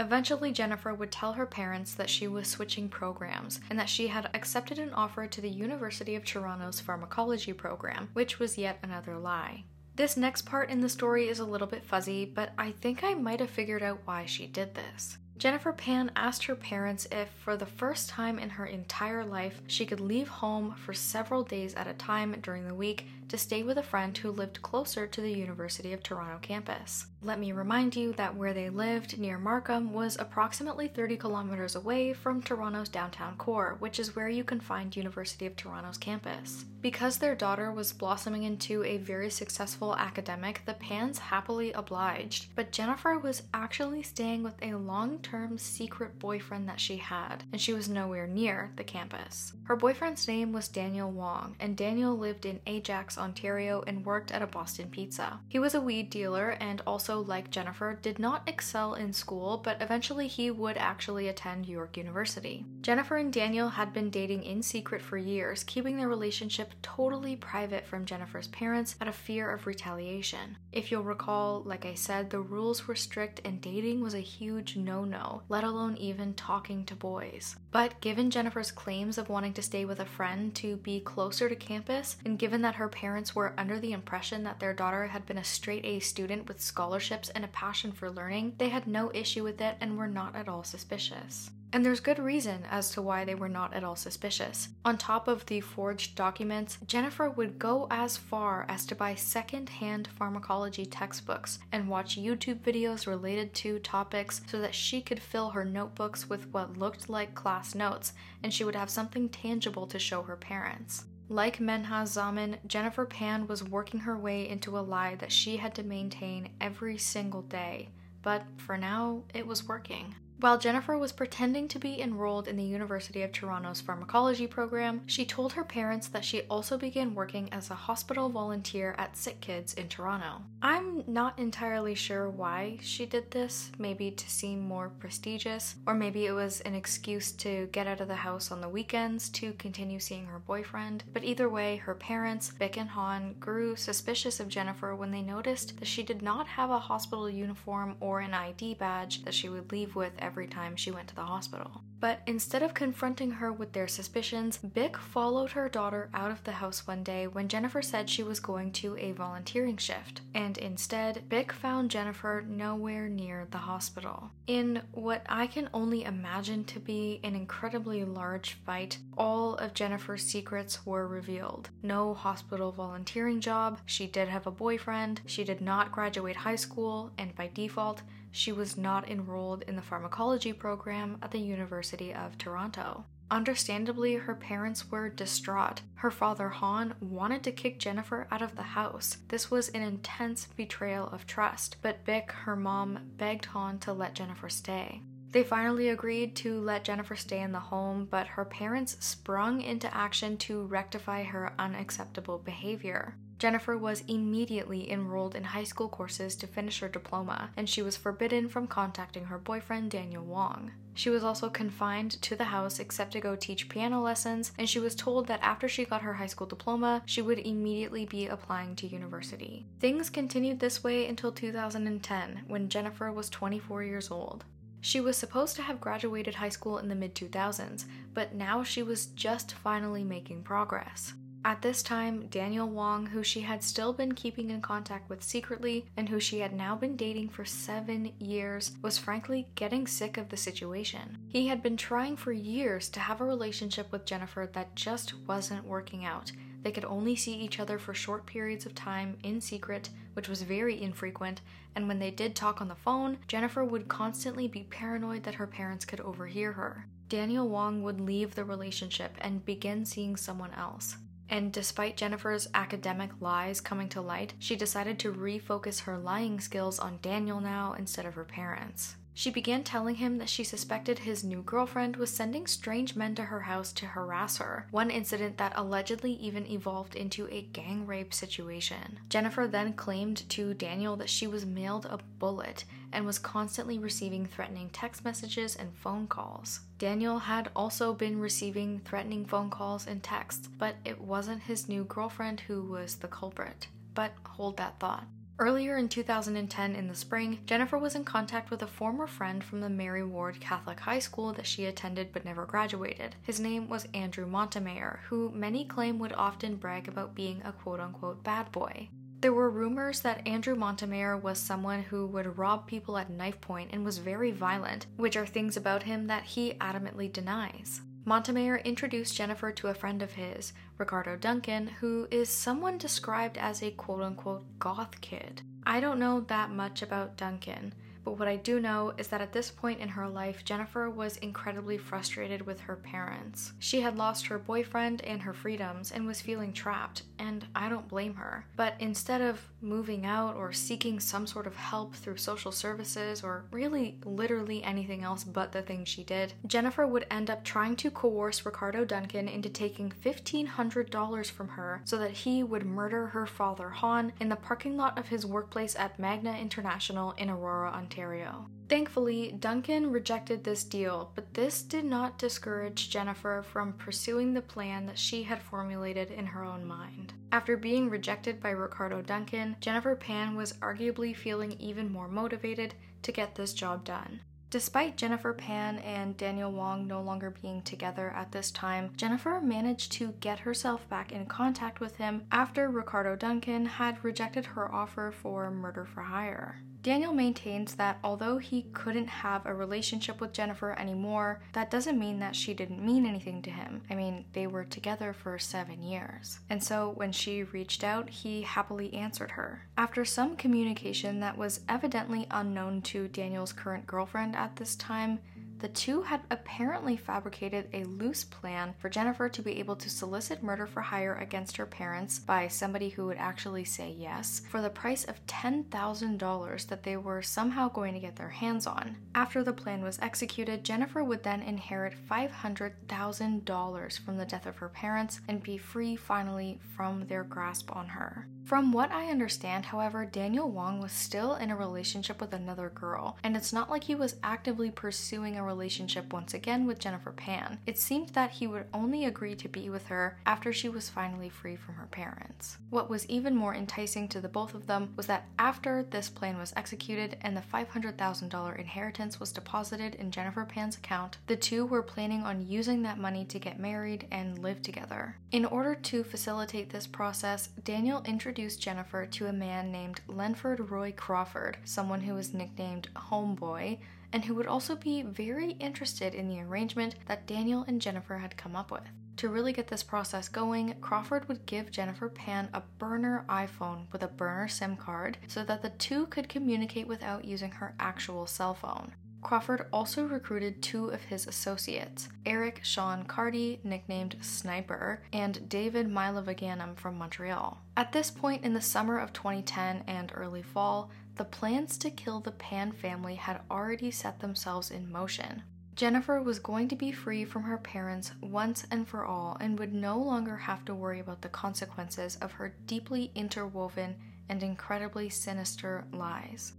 [0.00, 4.30] Eventually, Jennifer would tell her parents that she was switching programs and that she had
[4.32, 9.64] accepted an offer to the University of Toronto's pharmacology program, which was yet another lie.
[9.96, 13.12] This next part in the story is a little bit fuzzy, but I think I
[13.12, 15.18] might have figured out why she did this.
[15.40, 19.86] Jennifer Pan asked her parents if, for the first time in her entire life, she
[19.86, 23.78] could leave home for several days at a time during the week to stay with
[23.78, 27.06] a friend who lived closer to the University of Toronto campus.
[27.22, 32.12] Let me remind you that where they lived, near Markham, was approximately 30 kilometers away
[32.12, 36.64] from Toronto's downtown core, which is where you can find University of Toronto's campus.
[36.82, 42.72] Because their daughter was blossoming into a very successful academic, the Pans happily obliged, but
[42.72, 47.72] Jennifer was actually staying with a long term secret boyfriend that she had, and she
[47.72, 49.52] was nowhere near the campus.
[49.64, 54.42] Her boyfriend's name was Daniel Wong, and Daniel lived in Ajax, Ontario, and worked at
[54.42, 55.38] a Boston Pizza.
[55.48, 59.80] He was a weed dealer and also, like Jennifer, did not excel in school, but
[59.80, 62.64] eventually he would actually attend York University.
[62.80, 67.86] Jennifer and Daniel had been dating in secret for years, keeping their relationship totally private
[67.86, 70.56] from Jennifer's parents out of fear of retaliation.
[70.72, 74.76] If you'll recall, like I said, the rules were strict and dating was a huge
[74.76, 77.56] no no, let alone even talking to boys.
[77.70, 81.56] But given Jennifer's claims of wanting to stay with a friend to be closer to
[81.56, 85.38] campus, and given that her parents were under the impression that their daughter had been
[85.38, 89.44] a straight A student with scholarships and a passion for learning, they had no issue
[89.44, 91.50] with it and were not at all suspicious.
[91.72, 94.68] And there's good reason as to why they were not at all suspicious.
[94.84, 99.68] On top of the forged documents, Jennifer would go as far as to buy second
[99.68, 105.50] hand pharmacology textbooks and watch YouTube videos related to topics so that she could fill
[105.50, 109.98] her notebooks with what looked like class notes and she would have something tangible to
[109.98, 111.04] show her parents.
[111.28, 115.76] Like Menhaz Zaman, Jennifer Pan was working her way into a lie that she had
[115.76, 117.90] to maintain every single day,
[118.22, 120.16] but for now, it was working.
[120.40, 125.26] While Jennifer was pretending to be enrolled in the University of Toronto's pharmacology program, she
[125.26, 129.74] told her parents that she also began working as a hospital volunteer at Sick Kids
[129.74, 130.40] in Toronto.
[130.62, 136.24] I'm not entirely sure why she did this, maybe to seem more prestigious, or maybe
[136.24, 140.00] it was an excuse to get out of the house on the weekends to continue
[140.00, 144.96] seeing her boyfriend, but either way, her parents, Bick and Han, grew suspicious of Jennifer
[144.96, 149.22] when they noticed that she did not have a hospital uniform or an ID badge
[149.24, 151.82] that she would leave with every time she went to the hospital.
[152.00, 156.52] But instead of confronting her with their suspicions, Bick followed her daughter out of the
[156.52, 160.22] house one day when Jennifer said she was going to a volunteering shift.
[160.34, 164.30] And instead, Bick found Jennifer nowhere near the hospital.
[164.46, 170.22] In what I can only imagine to be an incredibly large fight, all of Jennifer's
[170.22, 171.68] secrets were revealed.
[171.82, 177.10] No hospital volunteering job, she did have a boyfriend, she did not graduate high school,
[177.18, 182.38] and by default, she was not enrolled in the pharmacology program at the University of
[182.38, 183.04] Toronto.
[183.30, 185.82] Understandably, her parents were distraught.
[185.94, 189.18] Her father, Han, wanted to kick Jennifer out of the house.
[189.28, 194.14] This was an intense betrayal of trust, but Bick, her mom, begged Han to let
[194.14, 195.02] Jennifer stay.
[195.30, 199.94] They finally agreed to let Jennifer stay in the home, but her parents sprung into
[199.94, 203.14] action to rectify her unacceptable behavior.
[203.40, 207.96] Jennifer was immediately enrolled in high school courses to finish her diploma, and she was
[207.96, 210.72] forbidden from contacting her boyfriend, Daniel Wong.
[210.92, 214.78] She was also confined to the house except to go teach piano lessons, and she
[214.78, 218.76] was told that after she got her high school diploma, she would immediately be applying
[218.76, 219.64] to university.
[219.78, 224.44] Things continued this way until 2010, when Jennifer was 24 years old.
[224.82, 228.82] She was supposed to have graduated high school in the mid 2000s, but now she
[228.82, 231.14] was just finally making progress.
[231.42, 235.86] At this time, Daniel Wong, who she had still been keeping in contact with secretly
[235.96, 240.28] and who she had now been dating for seven years, was frankly getting sick of
[240.28, 241.16] the situation.
[241.28, 245.64] He had been trying for years to have a relationship with Jennifer that just wasn't
[245.64, 246.30] working out.
[246.62, 250.42] They could only see each other for short periods of time in secret, which was
[250.42, 251.40] very infrequent,
[251.74, 255.46] and when they did talk on the phone, Jennifer would constantly be paranoid that her
[255.46, 256.86] parents could overhear her.
[257.08, 260.96] Daniel Wong would leave the relationship and begin seeing someone else.
[261.30, 266.80] And despite Jennifer's academic lies coming to light, she decided to refocus her lying skills
[266.80, 268.96] on Daniel now instead of her parents.
[269.14, 273.24] She began telling him that she suspected his new girlfriend was sending strange men to
[273.24, 278.14] her house to harass her, one incident that allegedly even evolved into a gang rape
[278.14, 279.00] situation.
[279.08, 284.26] Jennifer then claimed to Daniel that she was mailed a bullet and was constantly receiving
[284.26, 286.60] threatening text messages and phone calls.
[286.78, 291.84] Daniel had also been receiving threatening phone calls and texts, but it wasn't his new
[291.84, 293.68] girlfriend who was the culprit.
[293.94, 295.06] But hold that thought.
[295.40, 299.62] Earlier in 2010, in the spring, Jennifer was in contact with a former friend from
[299.62, 303.14] the Mary Ward Catholic High School that she attended but never graduated.
[303.22, 307.80] His name was Andrew Montemayor, who many claim would often brag about being a quote
[307.80, 308.90] unquote bad boy.
[309.22, 313.70] There were rumors that Andrew Montemayor was someone who would rob people at knife point
[313.72, 317.80] and was very violent, which are things about him that he adamantly denies.
[318.04, 323.62] Montemayor introduced Jennifer to a friend of his, Ricardo Duncan, who is someone described as
[323.62, 325.42] a quote unquote goth kid.
[325.66, 329.32] I don't know that much about Duncan, but what I do know is that at
[329.32, 333.52] this point in her life, Jennifer was incredibly frustrated with her parents.
[333.58, 337.88] She had lost her boyfriend and her freedoms and was feeling trapped, and I don't
[337.88, 338.46] blame her.
[338.56, 343.44] But instead of moving out or seeking some sort of help through social services or
[343.50, 347.90] really literally anything else but the thing she did, Jennifer would end up trying to
[347.90, 353.70] coerce Ricardo Duncan into taking $1,500 from her so that he would murder her father
[353.70, 358.46] Han in the parking lot of his workplace at Magna International in Aurora, Ontario.
[358.70, 364.86] Thankfully, Duncan rejected this deal, but this did not discourage Jennifer from pursuing the plan
[364.86, 367.12] that she had formulated in her own mind.
[367.32, 373.12] After being rejected by Ricardo Duncan, Jennifer Pan was arguably feeling even more motivated to
[373.12, 374.20] get this job done.
[374.50, 379.92] Despite Jennifer Pan and Daniel Wong no longer being together at this time, Jennifer managed
[379.92, 385.12] to get herself back in contact with him after Ricardo Duncan had rejected her offer
[385.12, 386.62] for murder for hire.
[386.82, 392.18] Daniel maintains that although he couldn't have a relationship with Jennifer anymore, that doesn't mean
[392.20, 393.82] that she didn't mean anything to him.
[393.90, 396.38] I mean, they were together for seven years.
[396.48, 399.66] And so when she reached out, he happily answered her.
[399.76, 405.20] After some communication that was evidently unknown to Daniel's current girlfriend at this time,
[405.60, 410.42] The two had apparently fabricated a loose plan for Jennifer to be able to solicit
[410.42, 414.70] murder for hire against her parents by somebody who would actually say yes for the
[414.70, 418.96] price of $10,000 that they were somehow going to get their hands on.
[419.14, 424.70] After the plan was executed, Jennifer would then inherit $500,000 from the death of her
[424.70, 428.26] parents and be free finally from their grasp on her.
[428.44, 433.16] From what I understand, however, Daniel Wong was still in a relationship with another girl,
[433.22, 437.58] and it's not like he was actively pursuing a relationship once again with Jennifer Pan.
[437.66, 441.28] It seemed that he would only agree to be with her after she was finally
[441.28, 442.58] free from her parents.
[442.70, 446.38] What was even more enticing to the both of them was that after this plan
[446.38, 451.82] was executed and the $500,000 inheritance was deposited in Jennifer Pan's account, the two were
[451.82, 455.16] planning on using that money to get married and live together.
[455.32, 460.92] In order to facilitate this process, Daniel introduced Jennifer to a man named Lenford Roy
[460.96, 463.78] Crawford, someone who was nicknamed Homeboy,
[464.12, 468.36] and who would also be very interested in the arrangement that Daniel and Jennifer had
[468.36, 468.82] come up with.
[469.18, 474.02] To really get this process going, Crawford would give Jennifer Pan a burner iPhone with
[474.02, 478.54] a burner SIM card so that the two could communicate without using her actual cell
[478.54, 478.94] phone.
[479.22, 486.76] Crawford also recruited two of his associates, Eric Sean Carty, nicknamed Sniper, and David Mylvaganam
[486.76, 487.60] from Montreal.
[487.76, 492.18] At this point in the summer of 2010 and early fall, the plans to kill
[492.18, 495.42] the Pan family had already set themselves in motion.
[495.74, 499.74] Jennifer was going to be free from her parents once and for all and would
[499.74, 503.96] no longer have to worry about the consequences of her deeply interwoven
[504.30, 506.54] and incredibly sinister lies.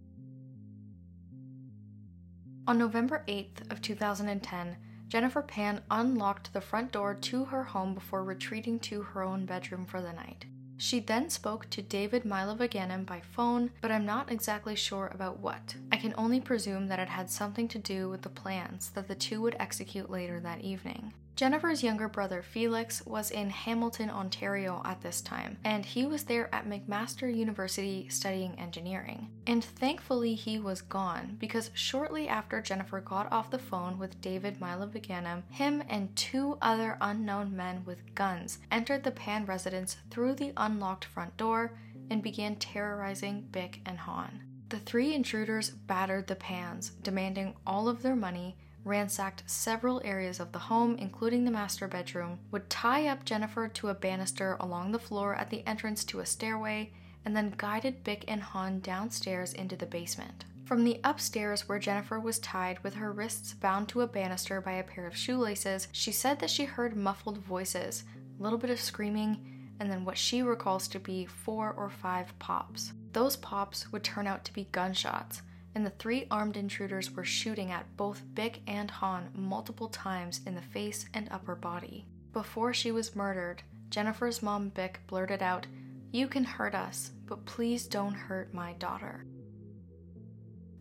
[2.67, 8.23] On November 8th of 2010, Jennifer Pan unlocked the front door to her home before
[8.23, 10.45] retreating to her own bedroom for the night.
[10.81, 15.75] She then spoke to David Mylvaganam by phone, but I'm not exactly sure about what.
[15.91, 19.13] I can only presume that it had something to do with the plans that the
[19.13, 21.13] two would execute later that evening.
[21.35, 26.53] Jennifer's younger brother Felix was in Hamilton, Ontario at this time, and he was there
[26.53, 29.29] at McMaster University studying engineering.
[29.47, 34.59] And thankfully, he was gone because shortly after Jennifer got off the phone with David
[34.59, 40.53] Mylvaganam, him and two other unknown men with guns entered the Pan residence through the
[40.57, 41.73] unlocked front door
[42.09, 44.43] and began terrorizing Bick and Han.
[44.69, 50.51] The three intruders battered the Pans, demanding all of their money ransacked several areas of
[50.51, 54.99] the home, including the master bedroom, would tie up Jennifer to a banister along the
[54.99, 56.91] floor at the entrance to a stairway,
[57.23, 60.45] and then guided Bick and Han downstairs into the basement.
[60.65, 64.73] From the upstairs, where Jennifer was tied with her wrists bound to a banister by
[64.73, 68.03] a pair of shoelaces, she said that she heard muffled voices,
[68.39, 72.37] a little bit of screaming, and then what she recalls to be four or five
[72.39, 72.93] pops.
[73.13, 75.41] Those pops would turn out to be gunshots,
[75.75, 80.55] and the three armed intruders were shooting at both Bick and Han multiple times in
[80.55, 82.05] the face and upper body.
[82.33, 85.67] Before she was murdered, Jennifer's mom Bick blurted out,
[86.11, 89.25] You can hurt us, but please don't hurt my daughter.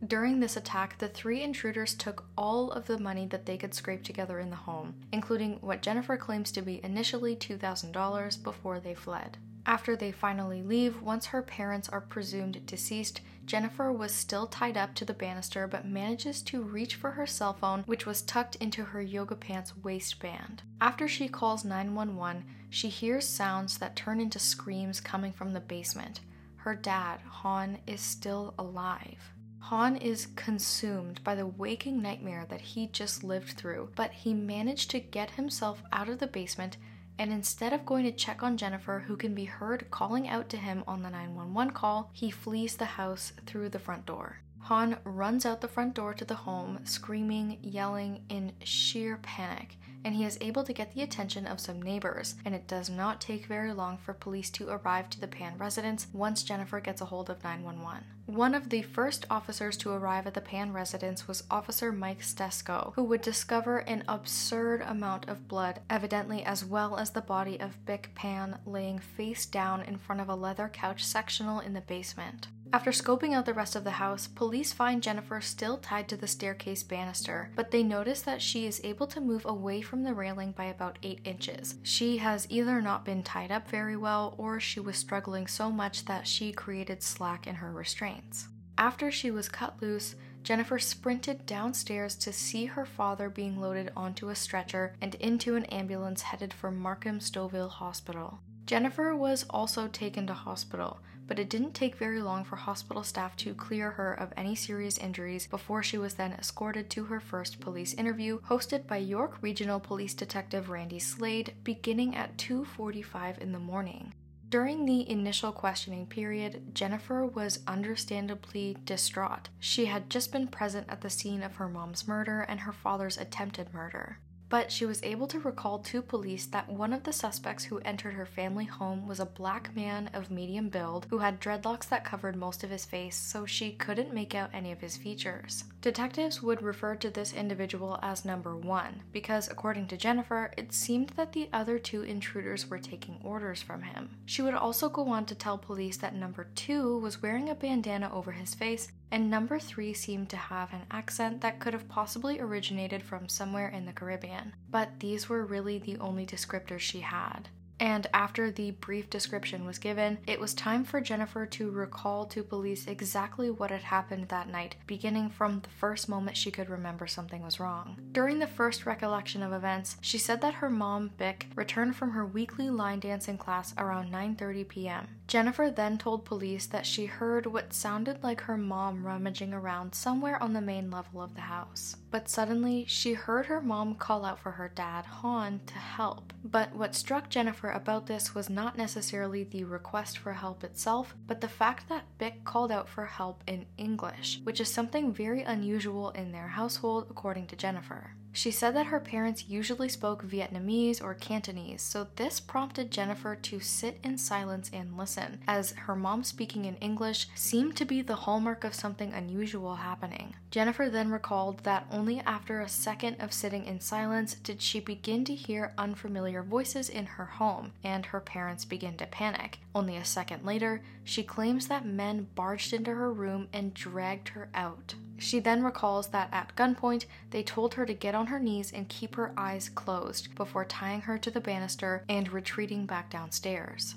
[0.07, 4.03] During this attack, the three intruders took all of the money that they could scrape
[4.03, 9.37] together in the home, including what Jennifer claims to be initially $2,000 before they fled.
[9.67, 14.95] After they finally leave, once her parents are presumed deceased, Jennifer was still tied up
[14.95, 18.85] to the banister but manages to reach for her cell phone, which was tucked into
[18.85, 20.63] her yoga pants waistband.
[20.81, 26.21] After she calls 911, she hears sounds that turn into screams coming from the basement.
[26.57, 29.33] Her dad, Han, is still alive.
[29.61, 34.91] Han is consumed by the waking nightmare that he just lived through, but he managed
[34.91, 36.77] to get himself out of the basement
[37.21, 40.57] and instead of going to check on Jennifer, who can be heard calling out to
[40.57, 44.39] him on the 911 call, he flees the house through the front door.
[44.71, 50.15] Han runs out the front door to the home, screaming, yelling in sheer panic, and
[50.15, 53.47] he is able to get the attention of some neighbors, and it does not take
[53.47, 57.29] very long for police to arrive to the Pan residence once Jennifer gets a hold
[57.31, 58.05] of 911.
[58.27, 62.95] One of the first officers to arrive at the Pan residence was Officer Mike Stesko,
[62.95, 67.85] who would discover an absurd amount of blood, evidently as well as the body of
[67.87, 72.47] Bick Pan laying face down in front of a leather couch sectional in the basement.
[72.73, 76.29] After scoping out the rest of the house, police find Jennifer still tied to the
[76.29, 80.53] staircase banister, but they notice that she is able to move away from the railing
[80.53, 81.75] by about 8 inches.
[81.83, 86.05] She has either not been tied up very well or she was struggling so much
[86.05, 88.47] that she created slack in her restraints.
[88.79, 94.29] After she was cut loose, Jennifer sprinted downstairs to see her father being loaded onto
[94.29, 98.39] a stretcher and into an ambulance headed for Markham Stouffville Hospital.
[98.65, 101.01] Jennifer was also taken to hospital,
[101.31, 104.99] but it didn't take very long for hospital staff to clear her of any serious
[104.99, 109.79] injuries before she was then escorted to her first police interview hosted by York Regional
[109.79, 114.13] Police Detective Randy Slade beginning at 2:45 in the morning.
[114.49, 119.51] During the initial questioning period, Jennifer was understandably distraught.
[119.61, 123.17] She had just been present at the scene of her mom's murder and her father's
[123.17, 124.19] attempted murder
[124.51, 128.15] but she was able to recall to police that one of the suspects who entered
[128.15, 132.37] her family home was a black man of medium build who had dreadlocks that covered
[132.37, 135.65] most of his face, so she couldn't make out any of his features.
[135.81, 141.11] Detectives would refer to this individual as number one because, according to Jennifer, it seemed
[141.11, 144.19] that the other two intruders were taking orders from him.
[144.27, 148.11] She would also go on to tell police that number two was wearing a bandana
[148.13, 152.41] over his face and number three seemed to have an accent that could have possibly
[152.41, 154.55] originated from somewhere in the Caribbean.
[154.69, 157.49] But these were really the only descriptors she had.
[157.81, 162.43] And after the brief description was given, it was time for Jennifer to recall to
[162.43, 167.07] police exactly what had happened that night, beginning from the first moment she could remember
[167.07, 167.97] something was wrong.
[168.13, 172.27] During the first recollection of events, she said that her mom, Bick, returned from her
[172.27, 175.09] weekly line dancing class around 9:30 p.m.
[175.31, 180.43] Jennifer then told police that she heard what sounded like her mom rummaging around somewhere
[180.43, 181.95] on the main level of the house.
[182.11, 186.33] But suddenly, she heard her mom call out for her dad, Han, to help.
[186.43, 191.41] But what struck Jennifer about this was not necessarily the request for help itself, but
[191.41, 196.11] the fact that Bick called out for help in English, which is something very unusual
[196.11, 198.17] in their household, according to Jennifer.
[198.33, 203.61] She said that her parents usually spoke Vietnamese or Cantonese, so this prompted Jennifer to
[203.61, 208.15] sit in silence and listen, as her mom speaking in English seemed to be the
[208.15, 210.35] hallmark of something unusual happening.
[210.51, 215.25] Jennifer then recalled that only after a second of sitting in silence did she begin
[215.25, 219.59] to hear unfamiliar voices in her home, and her parents begin to panic.
[219.75, 224.49] Only a second later, she claims that men barged into her room and dragged her
[224.55, 224.95] out.
[225.21, 229.15] She then recalls that at gunpoint, they told her to get her knees and keep
[229.15, 233.95] her eyes closed before tying her to the banister and retreating back downstairs.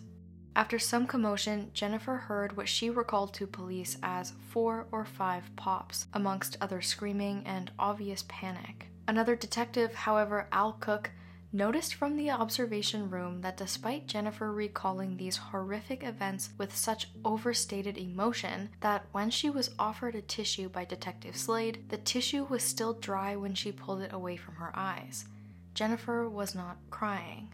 [0.56, 6.06] After some commotion, Jennifer heard what she recalled to police as four or five pops,
[6.14, 8.88] amongst other screaming and obvious panic.
[9.08, 11.10] Another detective, however, Al Cook,
[11.54, 17.98] noticed from the observation room that despite Jennifer recalling these horrific events with such overstated
[17.98, 22.94] emotion, that when she was offered a tissue by Detective Slade, the tissue was still
[22.94, 25.26] dry when she pulled it away from her eyes.
[25.76, 27.54] Jennifer was not crying.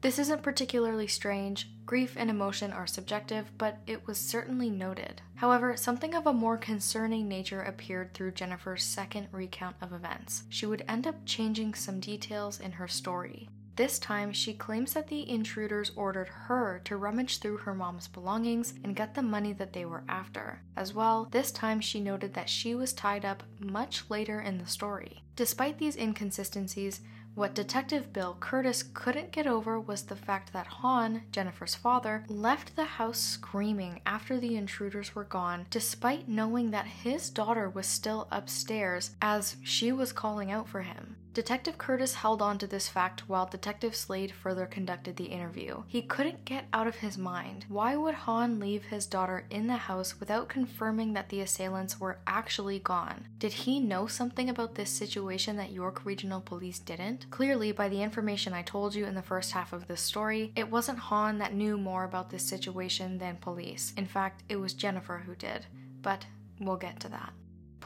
[0.00, 1.68] This isn't particularly strange.
[1.84, 5.22] Grief and emotion are subjective, but it was certainly noted.
[5.34, 10.44] However, something of a more concerning nature appeared through Jennifer's second recount of events.
[10.48, 13.48] She would end up changing some details in her story.
[13.74, 18.74] This time, she claims that the intruders ordered her to rummage through her mom's belongings
[18.82, 20.62] and get the money that they were after.
[20.76, 24.66] As well, this time she noted that she was tied up much later in the
[24.66, 25.22] story.
[25.36, 27.02] Despite these inconsistencies,
[27.38, 32.74] what Detective Bill Curtis couldn't get over was the fact that Han, Jennifer's father, left
[32.74, 38.26] the house screaming after the intruders were gone, despite knowing that his daughter was still
[38.32, 41.14] upstairs as she was calling out for him.
[41.38, 45.84] Detective Curtis held on to this fact while Detective Slade further conducted the interview.
[45.86, 47.64] He couldn't get out of his mind.
[47.68, 52.18] Why would Han leave his daughter in the house without confirming that the assailants were
[52.26, 53.28] actually gone?
[53.38, 57.30] Did he know something about this situation that York Regional Police didn't?
[57.30, 60.68] Clearly, by the information I told you in the first half of this story, it
[60.68, 63.92] wasn't Han that knew more about this situation than police.
[63.96, 65.66] In fact, it was Jennifer who did.
[66.02, 66.26] But
[66.58, 67.32] we'll get to that.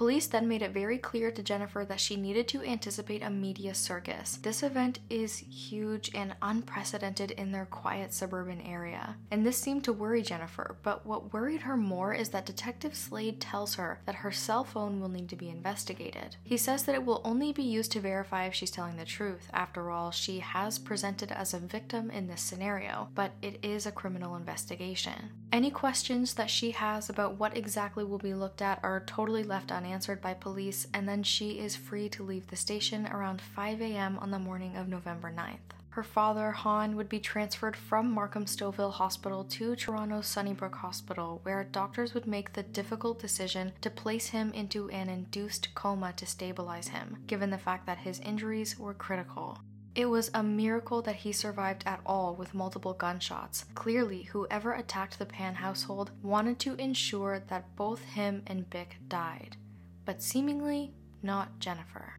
[0.02, 3.72] Police then made it very clear to Jennifer that she needed to anticipate a media
[3.72, 4.36] circus.
[4.42, 9.92] This event is huge and unprecedented in their quiet suburban area, and this seemed to
[9.92, 10.74] worry Jennifer.
[10.82, 15.00] But what worried her more is that Detective Slade tells her that her cell phone
[15.00, 16.34] will need to be investigated.
[16.42, 19.50] He says that it will only be used to verify if she's telling the truth.
[19.52, 23.92] After all, she has presented as a victim in this scenario, but it is a
[23.92, 25.30] criminal investigation.
[25.52, 29.70] Any questions that she has about what exactly will be looked at are totally left
[29.70, 33.80] unanswered answered by police, and then she is free to leave the station around 5
[33.82, 34.18] a.m.
[34.18, 35.76] on the morning of November 9th.
[35.92, 41.64] Her father, Han, would be transferred from Markham Stouffville Hospital to Toronto's Sunnybrook Hospital, where
[41.64, 46.88] doctors would make the difficult decision to place him into an induced coma to stabilize
[46.88, 49.58] him, given the fact that his injuries were critical.
[49.94, 53.66] It was a miracle that he survived at all with multiple gunshots.
[53.74, 59.58] Clearly, whoever attacked the Pan household wanted to ensure that both him and Bick died
[60.04, 60.92] but seemingly
[61.22, 62.14] not Jennifer.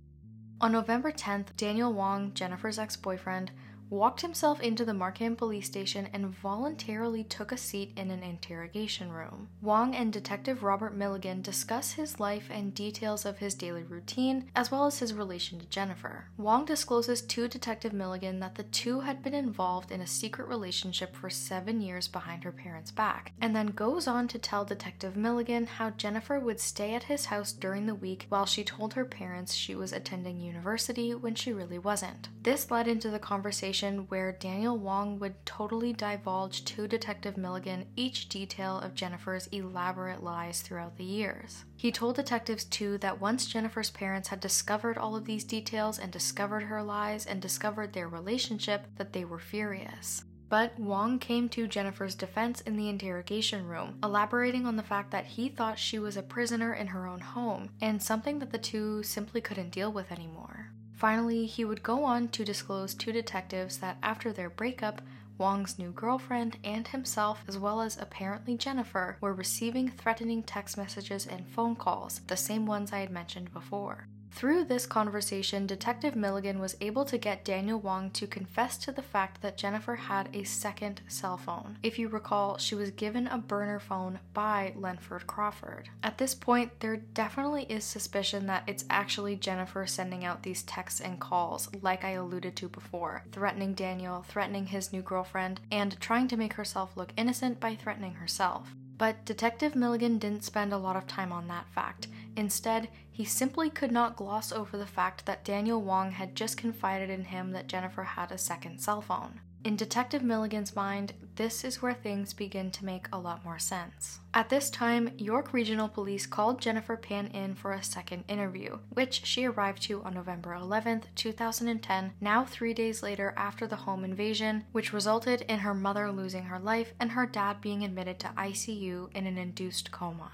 [0.61, 3.51] On November 10th, Daniel Wong, Jennifer's ex boyfriend,
[3.93, 9.11] walked himself into the Markham police station and voluntarily took a seat in an interrogation
[9.11, 9.47] room.
[9.61, 14.71] Wong and Detective Robert Milligan discuss his life and details of his daily routine, as
[14.71, 16.25] well as his relation to Jennifer.
[16.37, 21.15] Wong discloses to Detective Milligan that the two had been involved in a secret relationship
[21.15, 25.67] for seven years behind her parents' back, and then goes on to tell Detective Milligan
[25.67, 29.53] how Jennifer would stay at his house during the week while she told her parents
[29.53, 32.29] she was attending university when she really wasn't.
[32.41, 38.29] This led into the conversation where Daniel Wong would totally divulge to Detective Milligan each
[38.29, 41.65] detail of Jennifer's elaborate lies throughout the years.
[41.75, 46.11] He told detectives too that once Jennifer's parents had discovered all of these details and
[46.11, 50.23] discovered her lies and discovered their relationship, that they were furious.
[50.49, 55.25] But Wong came to Jennifer's defense in the interrogation room, elaborating on the fact that
[55.25, 59.01] he thought she was a prisoner in her own home, and something that the two
[59.01, 60.71] simply couldn't deal with anymore.
[61.03, 65.01] Finally, he would go on to disclose to detectives that after their breakup,
[65.37, 71.27] Wong's new girlfriend and himself, as well as apparently Jennifer, were receiving threatening text messages
[71.27, 74.07] and phone calls, the same ones I had mentioned before.
[74.35, 79.03] Through this conversation, Detective Milligan was able to get Daniel Wong to confess to the
[79.03, 81.77] fact that Jennifer had a second cell phone.
[81.83, 85.87] If you recall, she was given a burner phone by Lenford Crawford.
[86.01, 90.99] At this point, there definitely is suspicion that it's actually Jennifer sending out these texts
[90.99, 96.27] and calls, like I alluded to before, threatening Daniel, threatening his new girlfriend, and trying
[96.29, 98.73] to make herself look innocent by threatening herself.
[98.97, 102.07] But Detective Milligan didn't spend a lot of time on that fact.
[102.35, 107.11] Instead, he simply could not gloss over the fact that Daniel Wong had just confided
[107.11, 109.39] in him that Jennifer had a second cell phone.
[109.63, 114.19] In Detective Milligan's mind, this is where things begin to make a lot more sense.
[114.33, 119.25] At this time, York Regional Police called Jennifer Pan in for a second interview, which
[119.25, 124.65] she arrived to on November 11, 2010, now three days later after the home invasion,
[124.73, 129.15] which resulted in her mother losing her life and her dad being admitted to ICU
[129.15, 130.31] in an induced coma.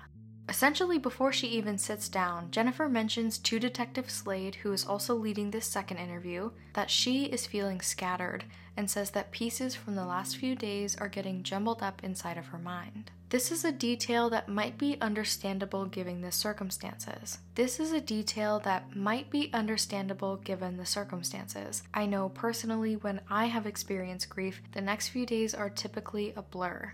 [0.49, 5.51] Essentially, before she even sits down, Jennifer mentions to Detective Slade, who is also leading
[5.51, 8.45] this second interview, that she is feeling scattered
[8.75, 12.47] and says that pieces from the last few days are getting jumbled up inside of
[12.47, 13.11] her mind.
[13.29, 17.37] This is a detail that might be understandable given the circumstances.
[17.53, 21.83] This is a detail that might be understandable given the circumstances.
[21.93, 26.41] I know personally when I have experienced grief, the next few days are typically a
[26.41, 26.93] blur.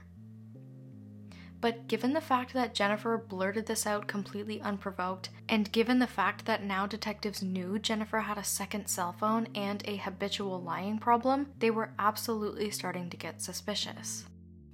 [1.62, 6.46] But given the fact that Jennifer blurted this out completely unprovoked, and given the fact
[6.46, 11.48] that now detectives knew Jennifer had a second cell phone and a habitual lying problem,
[11.58, 14.26] they were absolutely starting to get suspicious.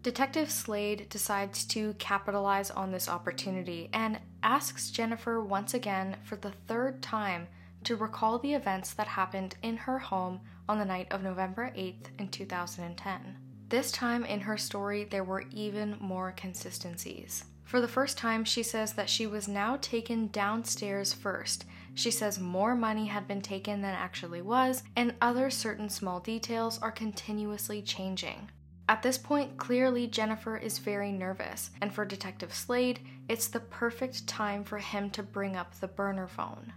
[0.04, 6.54] Detective Slade decides to capitalize on this opportunity and asks Jennifer once again for the
[6.68, 7.48] third time
[7.84, 12.08] to recall the events that happened in her home on the night of November 8th
[12.18, 13.38] in 2010.
[13.72, 17.46] This time in her story, there were even more consistencies.
[17.64, 21.64] For the first time, she says that she was now taken downstairs first.
[21.94, 26.80] She says more money had been taken than actually was, and other certain small details
[26.80, 28.50] are continuously changing.
[28.90, 33.00] At this point, clearly Jennifer is very nervous, and for Detective Slade,
[33.30, 36.74] it's the perfect time for him to bring up the burner phone.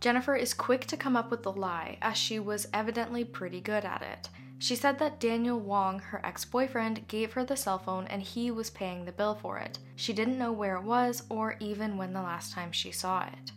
[0.00, 3.84] Jennifer is quick to come up with the lie, as she was evidently pretty good
[3.84, 4.28] at it.
[4.58, 8.50] She said that Daniel Wong, her ex boyfriend, gave her the cell phone and he
[8.50, 9.78] was paying the bill for it.
[9.96, 13.52] She didn't know where it was or even when the last time she saw it.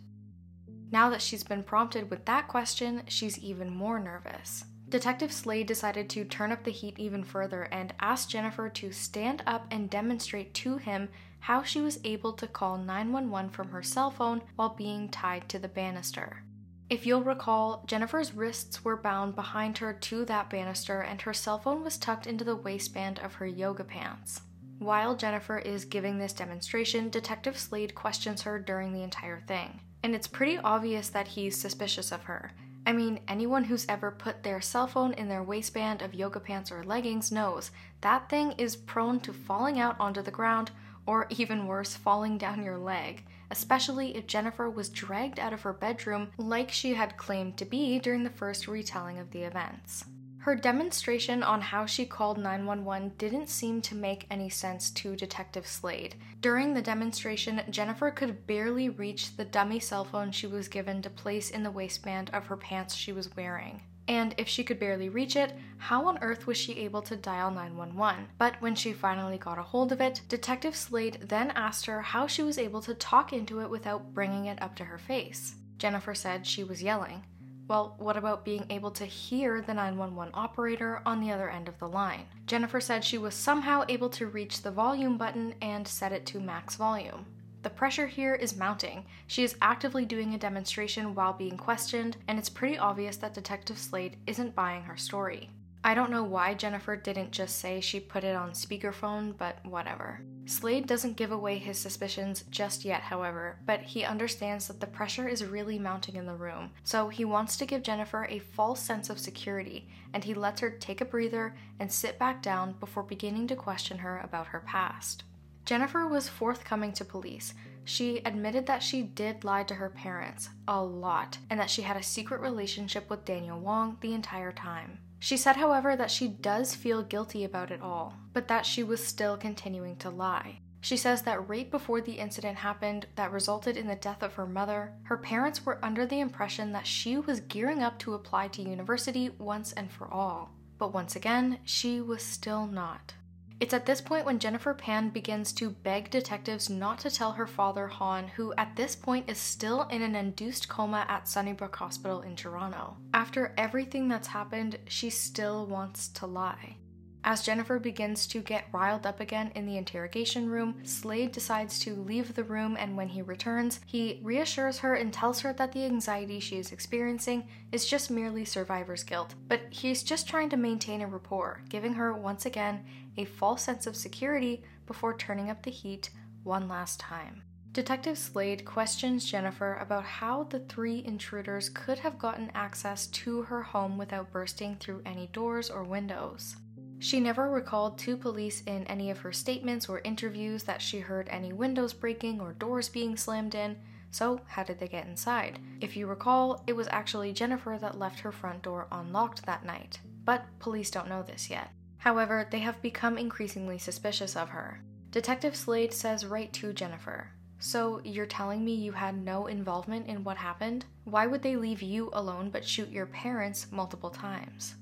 [0.92, 4.64] Now that she's been prompted with that question, she's even more nervous.
[4.88, 9.42] Detective Slade decided to turn up the heat even further and asked Jennifer to stand
[9.46, 14.10] up and demonstrate to him how she was able to call 911 from her cell
[14.10, 16.42] phone while being tied to the banister.
[16.90, 21.56] If you'll recall, Jennifer's wrists were bound behind her to that banister and her cell
[21.56, 24.40] phone was tucked into the waistband of her yoga pants.
[24.80, 29.78] While Jennifer is giving this demonstration, Detective Slade questions her during the entire thing.
[30.02, 32.50] And it's pretty obvious that he's suspicious of her.
[32.84, 36.72] I mean, anyone who's ever put their cell phone in their waistband of yoga pants
[36.72, 37.70] or leggings knows
[38.00, 40.72] that thing is prone to falling out onto the ground,
[41.06, 45.72] or even worse, falling down your leg especially if Jennifer was dragged out of her
[45.72, 50.04] bedroom like she had claimed to be during the first retelling of the events.
[50.38, 55.66] Her demonstration on how she called 911 didn't seem to make any sense to Detective
[55.66, 56.14] Slade.
[56.40, 61.10] During the demonstration, Jennifer could barely reach the dummy cell phone she was given to
[61.10, 63.82] place in the waistband of her pants she was wearing.
[64.08, 67.50] And if she could barely reach it, how on earth was she able to dial
[67.50, 68.26] 911?
[68.38, 72.26] But when she finally got a hold of it, Detective Slade then asked her how
[72.26, 75.54] she was able to talk into it without bringing it up to her face.
[75.78, 77.24] Jennifer said she was yelling.
[77.70, 81.78] Well, what about being able to hear the 911 operator on the other end of
[81.78, 82.26] the line?
[82.46, 86.40] Jennifer said she was somehow able to reach the volume button and set it to
[86.40, 87.26] max volume.
[87.62, 89.04] The pressure here is mounting.
[89.26, 93.76] She is actively doing a demonstration while being questioned, and it's pretty obvious that Detective
[93.76, 95.50] Slade isn't buying her story.
[95.82, 100.20] I don't know why Jennifer didn't just say she put it on speakerphone, but whatever.
[100.44, 105.28] Slade doesn't give away his suspicions just yet, however, but he understands that the pressure
[105.28, 109.08] is really mounting in the room, so he wants to give Jennifer a false sense
[109.08, 113.46] of security, and he lets her take a breather and sit back down before beginning
[113.46, 115.24] to question her about her past.
[115.70, 117.54] Jennifer was forthcoming to police.
[117.84, 121.96] She admitted that she did lie to her parents a lot and that she had
[121.96, 124.98] a secret relationship with Daniel Wong the entire time.
[125.20, 129.06] She said, however, that she does feel guilty about it all, but that she was
[129.06, 130.58] still continuing to lie.
[130.80, 134.46] She says that right before the incident happened that resulted in the death of her
[134.46, 138.62] mother, her parents were under the impression that she was gearing up to apply to
[138.62, 140.50] university once and for all.
[140.78, 143.14] But once again, she was still not.
[143.60, 147.46] It's at this point when Jennifer Pan begins to beg detectives not to tell her
[147.46, 152.22] father, Han, who at this point is still in an induced coma at Sunnybrook Hospital
[152.22, 152.96] in Toronto.
[153.12, 156.76] After everything that's happened, she still wants to lie.
[157.22, 161.94] As Jennifer begins to get riled up again in the interrogation room, Slade decides to
[161.94, 165.84] leave the room, and when he returns, he reassures her and tells her that the
[165.84, 169.34] anxiety she is experiencing is just merely survivor's guilt.
[169.48, 172.84] But he's just trying to maintain a rapport, giving her once again
[173.18, 176.10] a false sense of security before turning up the heat
[176.42, 177.42] one last time.
[177.72, 183.62] Detective Slade questions Jennifer about how the three intruders could have gotten access to her
[183.62, 186.56] home without bursting through any doors or windows.
[187.00, 191.28] She never recalled to police in any of her statements or interviews that she heard
[191.30, 193.78] any windows breaking or doors being slammed in,
[194.10, 195.58] so how did they get inside?
[195.80, 199.98] If you recall, it was actually Jennifer that left her front door unlocked that night.
[200.26, 201.70] But police don't know this yet.
[201.96, 204.82] However, they have become increasingly suspicious of her.
[205.10, 210.22] Detective Slade says right to Jennifer, So, you're telling me you had no involvement in
[210.22, 210.84] what happened?
[211.04, 214.74] Why would they leave you alone but shoot your parents multiple times?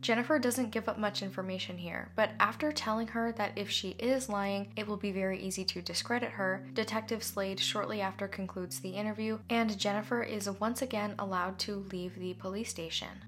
[0.00, 4.28] Jennifer doesn't give up much information here, but after telling her that if she is
[4.28, 8.90] lying, it will be very easy to discredit her, Detective Slade shortly after concludes the
[8.90, 13.24] interview, and Jennifer is once again allowed to leave the police station.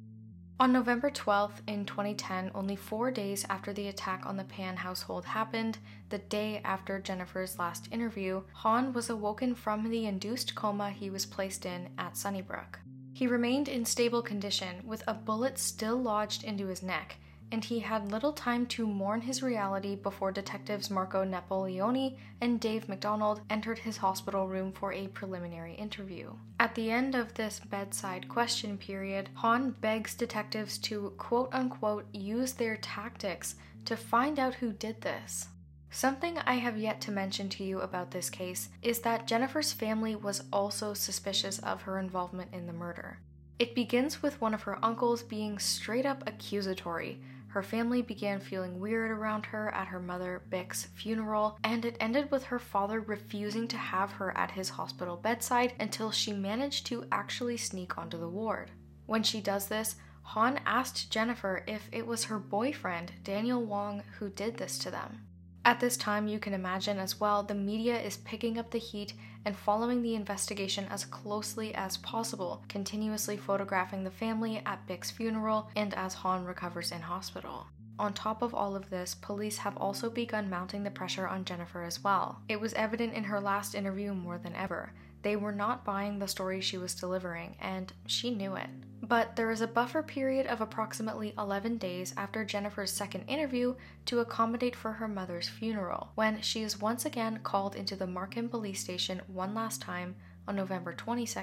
[0.61, 5.25] On November 12th in 2010, only four days after the attack on the Pan household
[5.25, 5.79] happened,
[6.11, 11.25] the day after Jennifer's last interview, Han was awoken from the induced coma he was
[11.25, 12.79] placed in at Sunnybrook.
[13.21, 17.17] He remained in stable condition, with a bullet still lodged into his neck,
[17.53, 22.89] and he had little time to mourn his reality before detectives Marco Napoleoni and Dave
[22.89, 26.33] McDonald entered his hospital room for a preliminary interview.
[26.59, 32.55] At the end of this bedside question period, Han begs detectives to quote unquote use
[32.55, 35.49] their tactics to find out who did this.
[35.93, 40.15] Something I have yet to mention to you about this case is that Jennifer's family
[40.15, 43.19] was also suspicious of her involvement in the murder.
[43.59, 47.21] It begins with one of her uncles being straight up accusatory.
[47.49, 52.31] Her family began feeling weird around her at her mother Bick's funeral, and it ended
[52.31, 57.05] with her father refusing to have her at his hospital bedside until she managed to
[57.11, 58.71] actually sneak onto the ward.
[59.07, 64.31] When she does this, Han asked Jennifer if it was her boyfriend, Daniel Wong, who
[64.31, 65.27] did this to them.
[65.63, 69.13] At this time, you can imagine as well, the media is picking up the heat
[69.45, 75.69] and following the investigation as closely as possible, continuously photographing the family at Bick's funeral
[75.77, 77.67] and as Han recovers in hospital.
[77.99, 81.83] On top of all of this, police have also begun mounting the pressure on Jennifer
[81.83, 82.41] as well.
[82.49, 84.95] It was evident in her last interview more than ever.
[85.23, 88.71] They were not buying the story she was delivering, and she knew it.
[89.03, 93.75] But there is a buffer period of approximately 11 days after Jennifer's second interview
[94.07, 98.49] to accommodate for her mother's funeral, when she is once again called into the Markham
[98.49, 100.17] police station one last time
[100.47, 101.41] on November 22,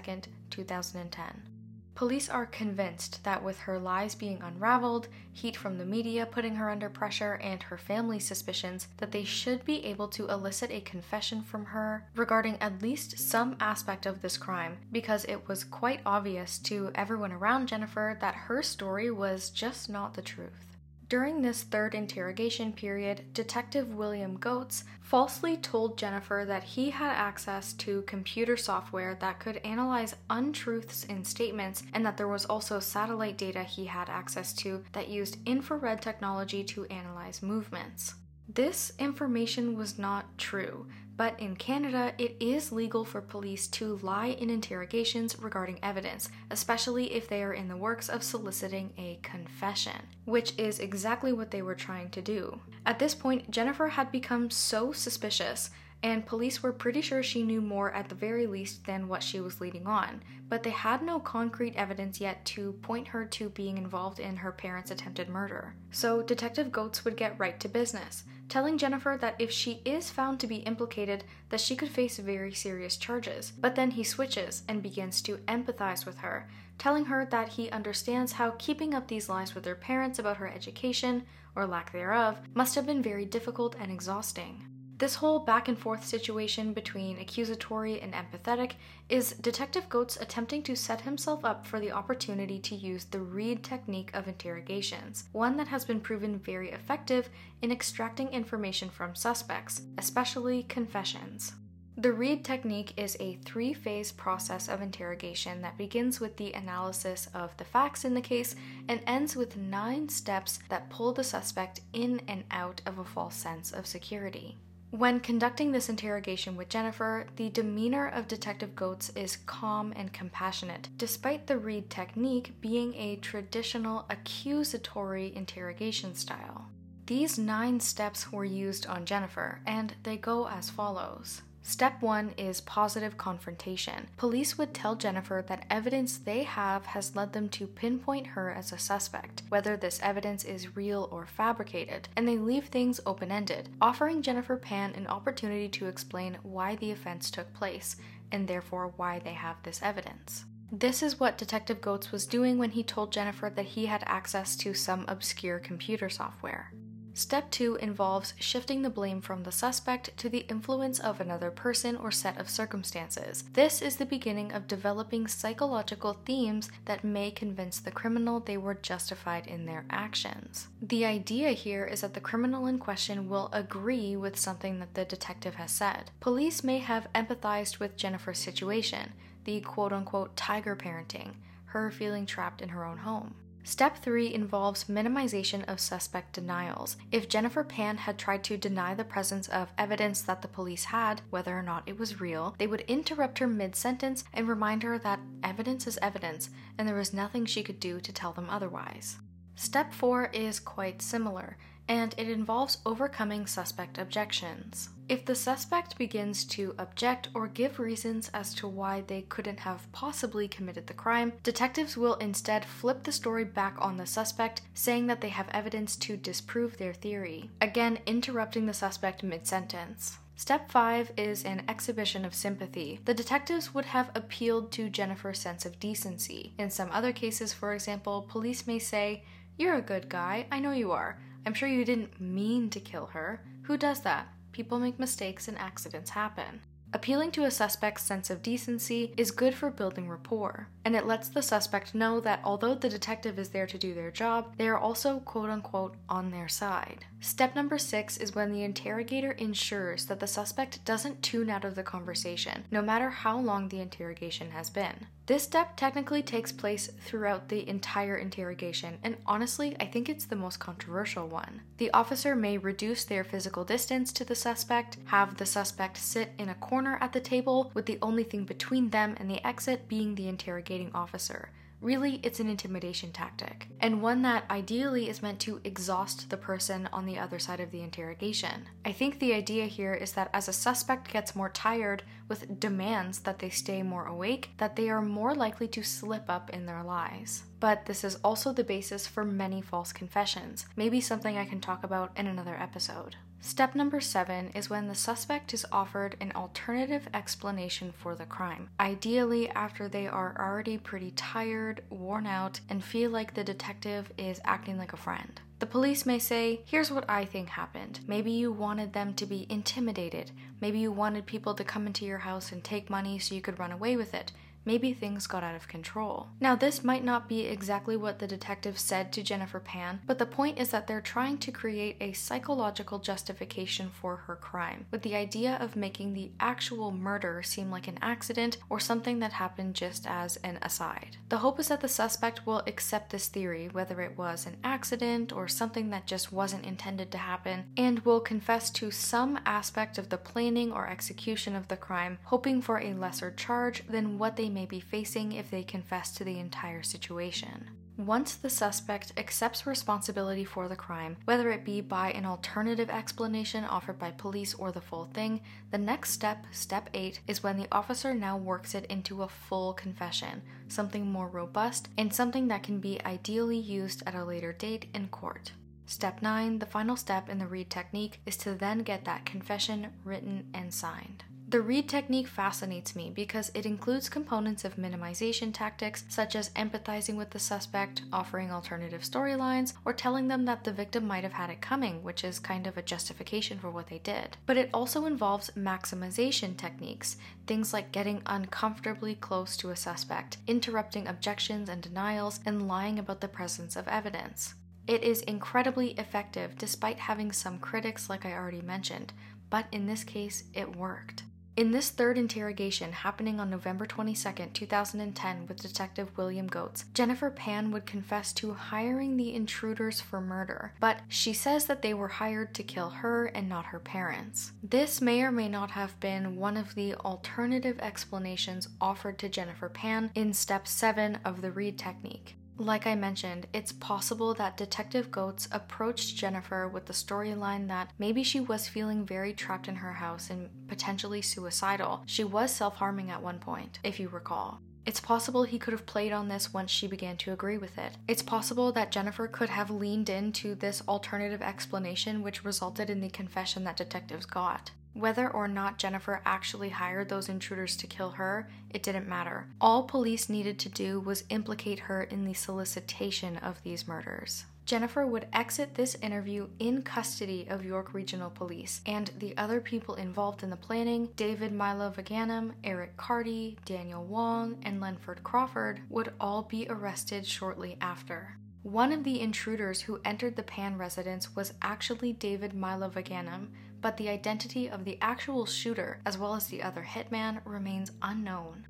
[0.49, 1.56] 2010.
[1.97, 6.69] Police are convinced that with her lies being unraveled, heat from the media putting her
[6.69, 11.41] under pressure, and her family's suspicions, that they should be able to elicit a confession
[11.41, 16.59] from her regarding at least some aspect of this crime, because it was quite obvious
[16.59, 20.77] to everyone around Jennifer that her story was just not the truth.
[21.09, 27.71] During this third interrogation period, Detective William Goetz falsely told Jennifer that he had access
[27.71, 33.37] to computer software that could analyze untruths in statements and that there was also satellite
[33.37, 38.15] data he had access to that used infrared technology to analyze movements.
[38.49, 40.87] This information was not true.
[41.17, 47.11] But in Canada, it is legal for police to lie in interrogations regarding evidence, especially
[47.13, 51.63] if they are in the works of soliciting a confession, which is exactly what they
[51.63, 52.61] were trying to do.
[52.85, 55.71] At this point, Jennifer had become so suspicious
[56.03, 59.39] and police were pretty sure she knew more at the very least than what she
[59.39, 63.77] was leading on, but they had no concrete evidence yet to point her to being
[63.77, 65.73] involved in her parents' attempted murder.
[65.91, 70.39] So Detective Goetz would get right to business, telling Jennifer that if she is found
[70.39, 73.51] to be implicated, that she could face very serious charges.
[73.51, 78.33] But then he switches and begins to empathize with her, telling her that he understands
[78.33, 81.23] how keeping up these lies with her parents about her education,
[81.55, 84.65] or lack thereof, must have been very difficult and exhausting.
[84.99, 88.71] This whole back and forth situation between accusatory and empathetic
[89.09, 93.63] is Detective Goetz attempting to set himself up for the opportunity to use the Reid
[93.63, 97.29] technique of interrogations, one that has been proven very effective
[97.61, 101.53] in extracting information from suspects, especially confessions.
[101.95, 107.27] The Reid technique is a three phase process of interrogation that begins with the analysis
[107.35, 108.55] of the facts in the case
[108.87, 113.35] and ends with nine steps that pull the suspect in and out of a false
[113.35, 114.57] sense of security.
[114.91, 120.87] When conducting this interrogation with Jennifer, the demeanor of Detective Goetz is calm and compassionate,
[120.95, 126.69] despite the Reid technique being a traditional accusatory interrogation style.
[127.05, 131.41] These nine steps were used on Jennifer, and they go as follows.
[131.67, 134.07] Step one is positive confrontation.
[134.15, 138.71] Police would tell Jennifer that evidence they have has led them to pinpoint her as
[138.71, 143.67] a suspect, whether this evidence is real or fabricated, and they leave things open ended,
[143.81, 147.97] offering Jennifer Pan an opportunity to explain why the offense took place,
[148.31, 150.45] and therefore why they have this evidence.
[150.71, 154.55] This is what Detective Goetz was doing when he told Jennifer that he had access
[154.55, 156.71] to some obscure computer software.
[157.17, 161.95] Step 2 involves shifting the blame from the suspect to the influence of another person
[161.95, 163.43] or set of circumstances.
[163.53, 168.75] This is the beginning of developing psychological themes that may convince the criminal they were
[168.75, 170.67] justified in their actions.
[170.79, 175.03] The idea here is that the criminal in question will agree with something that the
[175.03, 176.11] detective has said.
[176.19, 179.13] Police may have empathized with Jennifer's situation,
[179.43, 181.31] the quote unquote tiger parenting,
[181.65, 183.33] her feeling trapped in her own home.
[183.67, 186.95] Step 3 involves minimization of suspect denials.
[187.11, 191.19] If Jennifer Pan had tried to deny the presence of evidence that the police had,
[191.31, 194.97] whether or not it was real, they would interrupt her mid sentence and remind her
[194.99, 199.17] that evidence is evidence and there was nothing she could do to tell them otherwise.
[199.55, 201.57] Step 4 is quite similar
[201.87, 204.89] and it involves overcoming suspect objections.
[205.09, 209.89] If the suspect begins to object or give reasons as to why they couldn't have
[209.93, 215.07] possibly committed the crime, detectives will instead flip the story back on the suspect, saying
[215.07, 220.17] that they have evidence to disprove their theory, again interrupting the suspect mid sentence.
[220.35, 222.99] Step 5 is an exhibition of sympathy.
[223.05, 226.53] The detectives would have appealed to Jennifer's sense of decency.
[226.59, 229.23] In some other cases, for example, police may say,
[229.57, 231.17] You're a good guy, I know you are.
[231.47, 233.41] I'm sure you didn't mean to kill her.
[233.63, 234.27] Who does that?
[234.51, 236.59] People make mistakes and accidents happen.
[236.91, 241.29] Appealing to a suspect's sense of decency is good for building rapport, and it lets
[241.29, 244.77] the suspect know that although the detective is there to do their job, they are
[244.77, 247.05] also quote unquote on their side.
[247.19, 251.75] Step number six is when the interrogator ensures that the suspect doesn't tune out of
[251.75, 255.07] the conversation, no matter how long the interrogation has been.
[255.25, 260.35] This step technically takes place throughout the entire interrogation, and honestly, I think it's the
[260.35, 261.61] most controversial one.
[261.77, 266.49] The officer may reduce their physical distance to the suspect, have the suspect sit in
[266.49, 270.15] a corner at the table, with the only thing between them and the exit being
[270.15, 271.49] the interrogating officer.
[271.79, 276.89] Really, it's an intimidation tactic, and one that ideally is meant to exhaust the person
[276.91, 278.67] on the other side of the interrogation.
[278.83, 283.19] I think the idea here is that as a suspect gets more tired with demands
[283.19, 286.83] that they stay more awake, that they are more likely to slip up in their
[286.83, 287.43] lies.
[287.59, 291.83] But this is also the basis for many false confessions, maybe something I can talk
[291.83, 293.17] about in another episode.
[293.39, 298.69] Step number seven is when the suspect is offered an alternative explanation for the crime,
[298.79, 304.41] ideally after they are already pretty tired, worn out, and feel like the detective is
[304.43, 305.39] acting like a friend.
[305.59, 308.01] The police may say, Here's what I think happened.
[308.05, 310.31] Maybe you wanted them to be intimidated.
[310.61, 313.59] Maybe you wanted people to come into your house and take money so you could
[313.59, 314.31] run away with it.
[314.67, 316.27] Maybe things got out of control.
[316.41, 320.25] Now, this might not be exactly what the detective said to Jennifer Pan, but the
[320.25, 325.15] point is that they're trying to create a psychological justification for her crime, with the
[325.15, 330.05] idea of making the actual murder seem like an accident or something that happened just
[330.05, 331.15] as an aside.
[331.29, 335.31] The hope is that the suspect will accept this theory, whether it was an accident
[335.31, 340.09] or something that just wasn't intended to happen, and will confess to some aspect of
[340.09, 344.49] the planning or execution of the crime, hoping for a lesser charge than what they
[344.57, 347.69] may be facing if they confess to the entire situation.
[347.95, 353.63] Once the suspect accepts responsibility for the crime, whether it be by an alternative explanation
[353.63, 355.39] offered by police or the full thing,
[355.69, 359.73] the next step, step 8, is when the officer now works it into a full
[359.73, 364.87] confession, something more robust and something that can be ideally used at a later date
[364.95, 365.51] in court.
[365.85, 369.93] Step 9, the final step in the Reid technique, is to then get that confession
[370.03, 371.23] written and signed.
[371.49, 377.15] The Reid technique fascinates me because it includes components of minimization tactics such as empathizing
[377.15, 381.49] with the suspect, offering alternative storylines, or telling them that the victim might have had
[381.49, 384.35] it coming, which is kind of a justification for what they did.
[384.45, 391.07] But it also involves maximization techniques, things like getting uncomfortably close to a suspect, interrupting
[391.07, 394.55] objections and denials, and lying about the presence of evidence.
[394.85, 399.13] It is incredibly effective despite having some critics, like I already mentioned,
[399.49, 401.23] but in this case, it worked.
[401.57, 407.71] In this third interrogation, happening on November 22, 2010, with Detective William Goetz, Jennifer Pan
[407.71, 412.53] would confess to hiring the intruders for murder, but she says that they were hired
[412.53, 414.51] to kill her and not her parents.
[414.61, 419.67] This may or may not have been one of the alternative explanations offered to Jennifer
[419.67, 422.35] Pan in step 7 of the Reid technique.
[422.59, 428.23] Like I mentioned, it's possible that Detective Goetz approached Jennifer with the storyline that maybe
[428.23, 432.01] she was feeling very trapped in her house and potentially suicidal.
[432.07, 434.59] She was self harming at one point, if you recall.
[434.87, 437.91] It's possible he could have played on this once she began to agree with it.
[438.07, 443.09] It's possible that Jennifer could have leaned into this alternative explanation, which resulted in the
[443.09, 444.71] confession that detectives got.
[444.97, 449.45] Whether or not Jennifer actually hired those intruders to kill her, it didn't matter.
[449.61, 454.45] All police needed to do was implicate her in the solicitation of these murders.
[454.65, 459.93] Jennifer would exit this interview in custody of York Regional Police, and the other people
[459.93, 466.41] involved in the planning, David Mylvaganam, Eric Carty, Daniel Wong, and Lenford Crawford, would all
[466.41, 468.35] be arrested shortly after.
[468.63, 473.49] One of the intruders who entered the Pan residence was actually David Mylvaganam,
[473.87, 478.67] but the identity of the actual shooter, as well as the other hitman, remains unknown.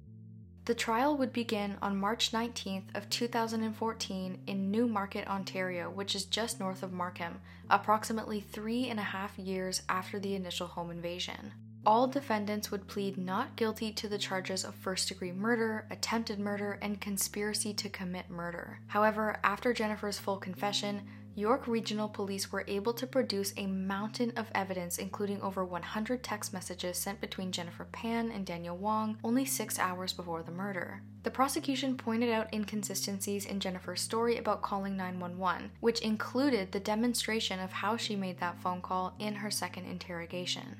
[0.65, 6.59] The trial would begin on March 19th of 2014 in Newmarket, Ontario, which is just
[6.59, 11.51] north of Markham, approximately three and a half years after the initial home invasion.
[11.83, 16.77] All defendants would plead not guilty to the charges of first degree murder, attempted murder,
[16.79, 18.81] and conspiracy to commit murder.
[18.85, 21.01] However, after Jennifer's full confession,
[21.37, 26.51] York Regional Police were able to produce a mountain of evidence, including over 100 text
[26.51, 31.03] messages sent between Jennifer Pan and Daniel Wong only six hours before the murder.
[31.21, 37.59] The prosecution pointed out inconsistencies in Jennifer's story about calling 911, which included the demonstration
[37.59, 40.77] of how she made that phone call in her second interrogation.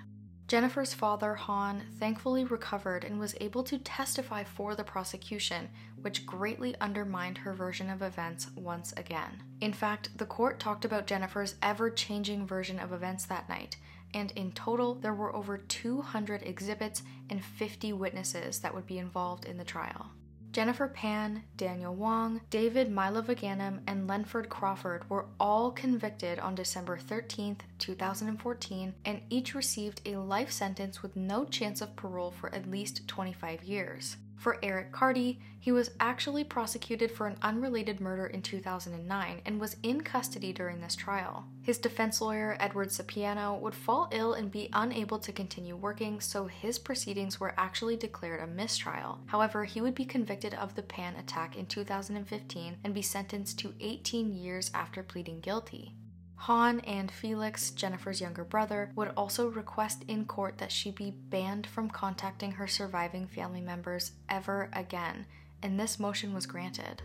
[0.48, 5.68] Jennifer's father, Han, thankfully recovered and was able to testify for the prosecution,
[6.02, 9.44] which greatly undermined her version of events once again.
[9.60, 13.76] In fact, the court talked about Jennifer's ever changing version of events that night,
[14.14, 19.44] and in total, there were over 200 exhibits and 50 witnesses that would be involved
[19.44, 20.12] in the trial.
[20.58, 27.58] Jennifer Pan, Daniel Wong, David Mylvaganam, and Lenford Crawford were all convicted on December 13,
[27.78, 33.08] 2014, and each received a life sentence with no chance of parole for at least
[33.08, 34.18] 25 years.
[34.38, 39.76] For Eric Carty, he was actually prosecuted for an unrelated murder in 2009 and was
[39.82, 41.46] in custody during this trial.
[41.64, 46.46] His defense lawyer, Edward Sapiano, would fall ill and be unable to continue working, so
[46.46, 49.20] his proceedings were actually declared a mistrial.
[49.26, 53.74] However, he would be convicted of the Pan attack in 2015 and be sentenced to
[53.80, 55.96] 18 years after pleading guilty.
[56.38, 61.66] Han and Felix, Jennifer's younger brother, would also request in court that she be banned
[61.68, 65.26] from contacting her surviving family members ever again,
[65.64, 67.02] and this motion was granted.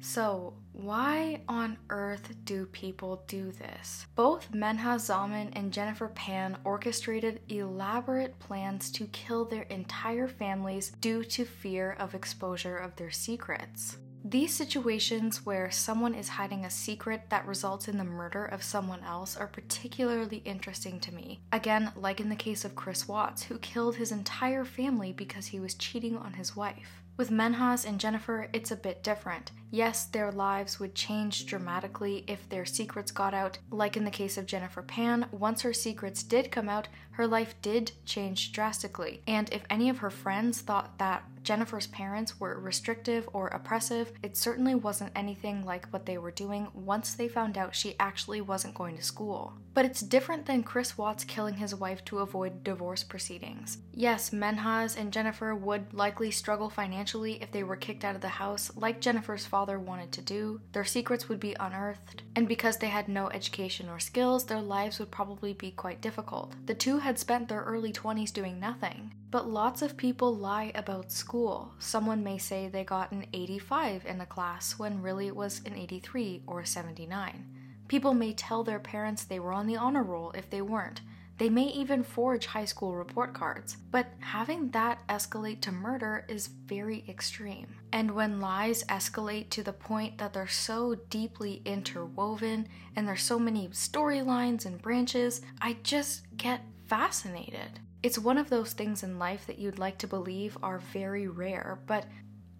[0.00, 4.06] So, why on earth do people do this?
[4.14, 11.24] Both Menhaz Zaman and Jennifer Pan orchestrated elaborate plans to kill their entire families due
[11.24, 13.98] to fear of exposure of their secrets.
[14.30, 19.02] These situations where someone is hiding a secret that results in the murder of someone
[19.02, 21.40] else are particularly interesting to me.
[21.50, 25.60] Again, like in the case of Chris Watts, who killed his entire family because he
[25.60, 27.02] was cheating on his wife.
[27.16, 29.50] With Menhaz and Jennifer, it's a bit different.
[29.70, 33.58] Yes, their lives would change dramatically if their secrets got out.
[33.70, 37.54] Like in the case of Jennifer Pan, once her secrets did come out, her life
[37.60, 39.22] did change drastically.
[39.26, 44.36] And if any of her friends thought that Jennifer's parents were restrictive or oppressive, it
[44.36, 48.74] certainly wasn't anything like what they were doing once they found out she actually wasn't
[48.74, 49.54] going to school.
[49.74, 53.78] But it's different than Chris Watts killing his wife to avoid divorce proceedings.
[53.92, 58.28] Yes, Menhaz and Jennifer would likely struggle financially if they were kicked out of the
[58.28, 60.60] house, like Jennifer's father wanted to do.
[60.72, 64.98] Their secrets would be unearthed, and because they had no education or skills, their lives
[64.98, 66.54] would probably be quite difficult.
[66.66, 69.14] The two had spent their early 20s doing nothing.
[69.30, 71.72] But lots of people lie about school.
[71.78, 75.74] Someone may say they got an 85 in a class when really it was an
[75.74, 77.46] 83 or 79.
[77.88, 81.00] People may tell their parents they were on the honor roll if they weren't.
[81.38, 86.48] They may even forge high school report cards, but having that escalate to murder is
[86.48, 87.68] very extreme.
[87.92, 93.38] And when lies escalate to the point that they're so deeply interwoven and there's so
[93.38, 97.78] many storylines and branches, I just get fascinated.
[98.02, 101.78] It's one of those things in life that you'd like to believe are very rare,
[101.86, 102.06] but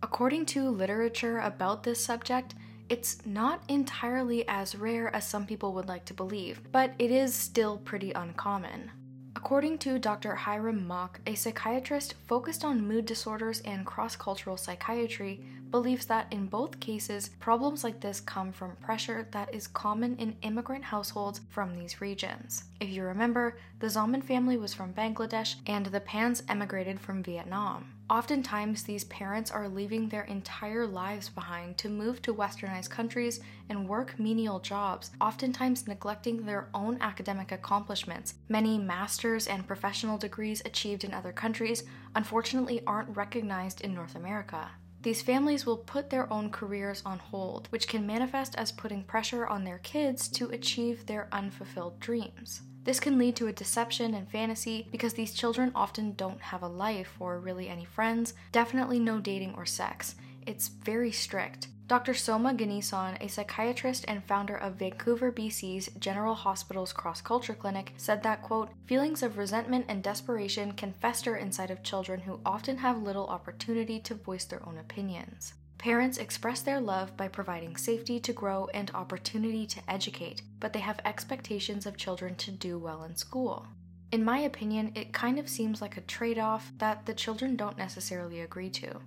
[0.04, 2.54] according to literature about this subject,
[2.88, 7.34] it's not entirely as rare as some people would like to believe, but it is
[7.34, 8.90] still pretty uncommon.
[9.36, 10.34] According to Dr.
[10.34, 16.46] Hiram Mock, a psychiatrist focused on mood disorders and cross cultural psychiatry, believes that in
[16.46, 21.74] both cases, problems like this come from pressure that is common in immigrant households from
[21.74, 22.64] these regions.
[22.80, 27.97] If you remember, the Zaman family was from Bangladesh and the Pans emigrated from Vietnam.
[28.10, 33.86] Oftentimes, these parents are leaving their entire lives behind to move to westernized countries and
[33.86, 38.36] work menial jobs, oftentimes neglecting their own academic accomplishments.
[38.48, 41.84] Many master's and professional degrees achieved in other countries
[42.14, 44.70] unfortunately aren't recognized in North America.
[45.02, 49.46] These families will put their own careers on hold, which can manifest as putting pressure
[49.46, 52.62] on their kids to achieve their unfulfilled dreams.
[52.88, 56.68] This can lead to a deception and fantasy because these children often don't have a
[56.68, 60.14] life or really any friends, definitely no dating or sex.
[60.46, 61.68] It's very strict.
[61.86, 62.14] Dr.
[62.14, 68.22] Soma Ganesan, a psychiatrist and founder of Vancouver, BC's General Hospital's Cross Culture Clinic, said
[68.22, 73.02] that, quote, feelings of resentment and desperation can fester inside of children who often have
[73.02, 75.52] little opportunity to voice their own opinions.
[75.78, 80.80] Parents express their love by providing safety to grow and opportunity to educate, but they
[80.80, 83.64] have expectations of children to do well in school.
[84.10, 87.78] In my opinion, it kind of seems like a trade off that the children don't
[87.78, 89.00] necessarily agree to.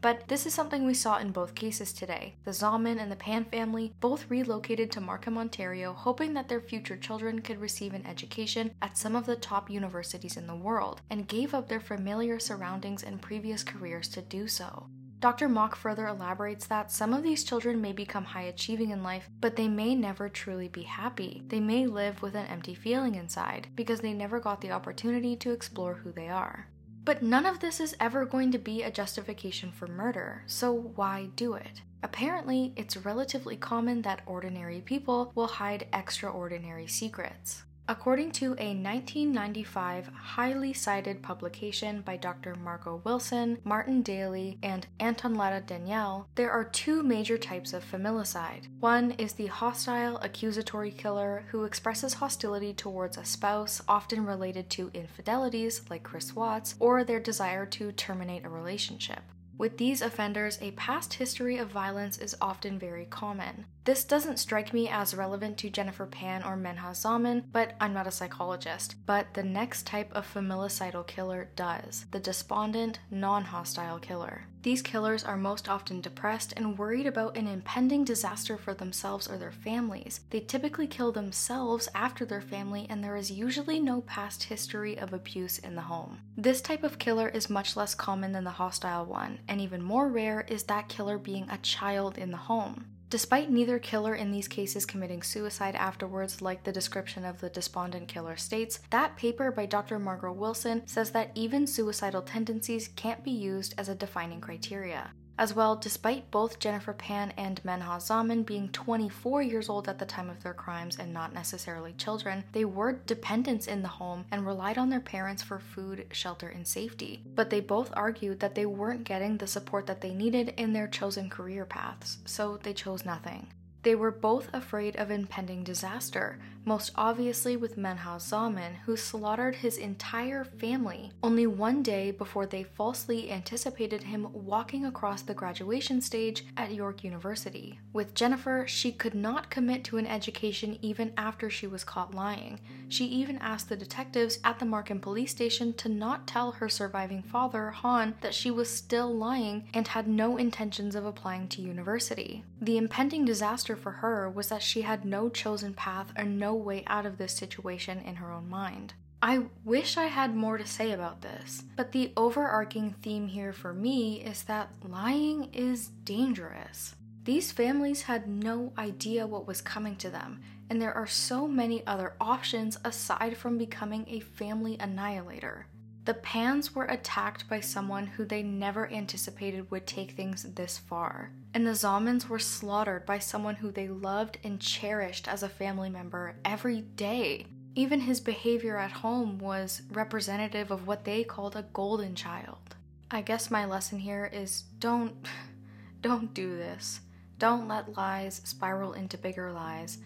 [0.00, 2.34] But this is something we saw in both cases today.
[2.44, 6.96] The Zaman and the Pan family both relocated to Markham, Ontario, hoping that their future
[6.96, 11.28] children could receive an education at some of the top universities in the world, and
[11.28, 14.86] gave up their familiar surroundings and previous careers to do so.
[15.18, 15.48] Dr.
[15.48, 19.56] Mock further elaborates that some of these children may become high achieving in life, but
[19.56, 21.42] they may never truly be happy.
[21.48, 25.52] They may live with an empty feeling inside because they never got the opportunity to
[25.52, 26.68] explore who they are.
[27.04, 31.30] But none of this is ever going to be a justification for murder, so why
[31.36, 31.82] do it?
[32.02, 37.62] Apparently, it's relatively common that ordinary people will hide extraordinary secrets.
[37.88, 42.56] According to a 1995 highly cited publication by Dr.
[42.56, 48.66] Margo Wilson, Martin Daly, and Anton Antonella Daniel, there are two major types of familicide.
[48.80, 54.90] One is the hostile accusatory killer who expresses hostility towards a spouse, often related to
[54.92, 59.22] infidelities like Chris Watts, or their desire to terminate a relationship.
[59.58, 63.64] With these offenders, a past history of violence is often very common.
[63.84, 68.06] This doesn't strike me as relevant to Jennifer Pan or Menhaz Zaman, but I'm not
[68.06, 68.96] a psychologist.
[69.06, 74.46] But the next type of familicidal killer does the despondent, non hostile killer.
[74.66, 79.38] These killers are most often depressed and worried about an impending disaster for themselves or
[79.38, 80.22] their families.
[80.30, 85.12] They typically kill themselves after their family, and there is usually no past history of
[85.12, 86.18] abuse in the home.
[86.36, 90.08] This type of killer is much less common than the hostile one, and even more
[90.08, 92.86] rare is that killer being a child in the home.
[93.08, 98.08] Despite neither killer in these cases committing suicide afterwards, like the description of the despondent
[98.08, 100.00] killer states, that paper by Dr.
[100.00, 105.12] Margo Wilson says that even suicidal tendencies can't be used as a defining criteria.
[105.38, 110.06] As well, despite both Jennifer Pan and Menhaz Zaman being 24 years old at the
[110.06, 114.46] time of their crimes and not necessarily children, they were dependents in the home and
[114.46, 117.22] relied on their parents for food, shelter, and safety.
[117.34, 120.88] But they both argued that they weren't getting the support that they needed in their
[120.88, 123.48] chosen career paths, so they chose nothing.
[123.82, 129.78] They were both afraid of impending disaster, most obviously with Menhaz Zaman, who slaughtered his
[129.78, 136.44] entire family only one day before they falsely anticipated him walking across the graduation stage
[136.56, 137.78] at York University.
[137.92, 142.58] With Jennifer, she could not commit to an education even after she was caught lying.
[142.88, 147.22] She even asked the detectives at the Markham police station to not tell her surviving
[147.22, 152.44] father, Han, that she was still lying and had no intentions of applying to university.
[152.60, 156.84] The impending disaster for her was that she had no chosen path or no way
[156.86, 158.94] out of this situation in her own mind.
[159.22, 163.72] I wish I had more to say about this, but the overarching theme here for
[163.72, 166.94] me is that lying is dangerous.
[167.24, 171.84] These families had no idea what was coming to them, and there are so many
[171.86, 175.66] other options aside from becoming a family annihilator.
[176.06, 181.32] The Pans were attacked by someone who they never anticipated would take things this far.
[181.52, 185.90] And the Zamans were slaughtered by someone who they loved and cherished as a family
[185.90, 187.46] member every day.
[187.74, 192.76] Even his behavior at home was representative of what they called a golden child.
[193.10, 195.26] I guess my lesson here is don't
[196.02, 197.00] don't do this.
[197.38, 199.98] Don't let lies spiral into bigger lies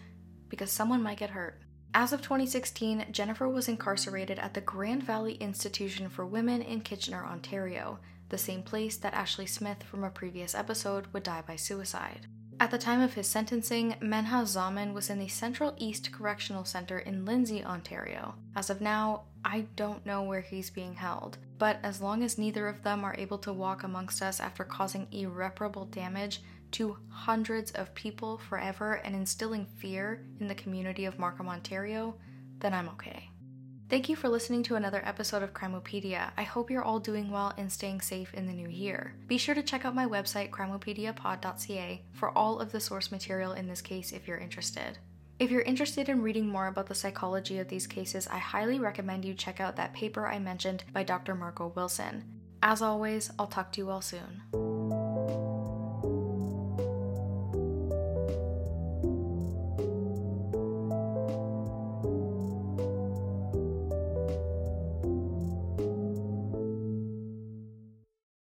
[0.49, 1.61] because someone might get hurt.
[1.93, 7.25] As of 2016, Jennifer was incarcerated at the Grand Valley Institution for Women in Kitchener,
[7.25, 12.27] Ontario, the same place that Ashley Smith from a previous episode would die by suicide.
[12.61, 16.99] At the time of his sentencing, Menhaz Zaman was in the Central East Correctional Center
[16.99, 18.35] in Lindsay, Ontario.
[18.55, 22.69] As of now, I don't know where he's being held, but as long as neither
[22.69, 26.41] of them are able to walk amongst us after causing irreparable damage,
[26.71, 32.15] to hundreds of people forever and instilling fear in the community of Markham, Ontario,
[32.59, 33.29] then I'm okay.
[33.89, 36.31] Thank you for listening to another episode of Crimopedia.
[36.37, 39.15] I hope you're all doing well and staying safe in the new year.
[39.27, 43.67] Be sure to check out my website, crimopediapod.ca, for all of the source material in
[43.67, 44.97] this case if you're interested.
[45.39, 49.25] If you're interested in reading more about the psychology of these cases, I highly recommend
[49.25, 51.35] you check out that paper I mentioned by Dr.
[51.35, 52.23] Margo Wilson.
[52.63, 54.70] As always, I'll talk to you all soon.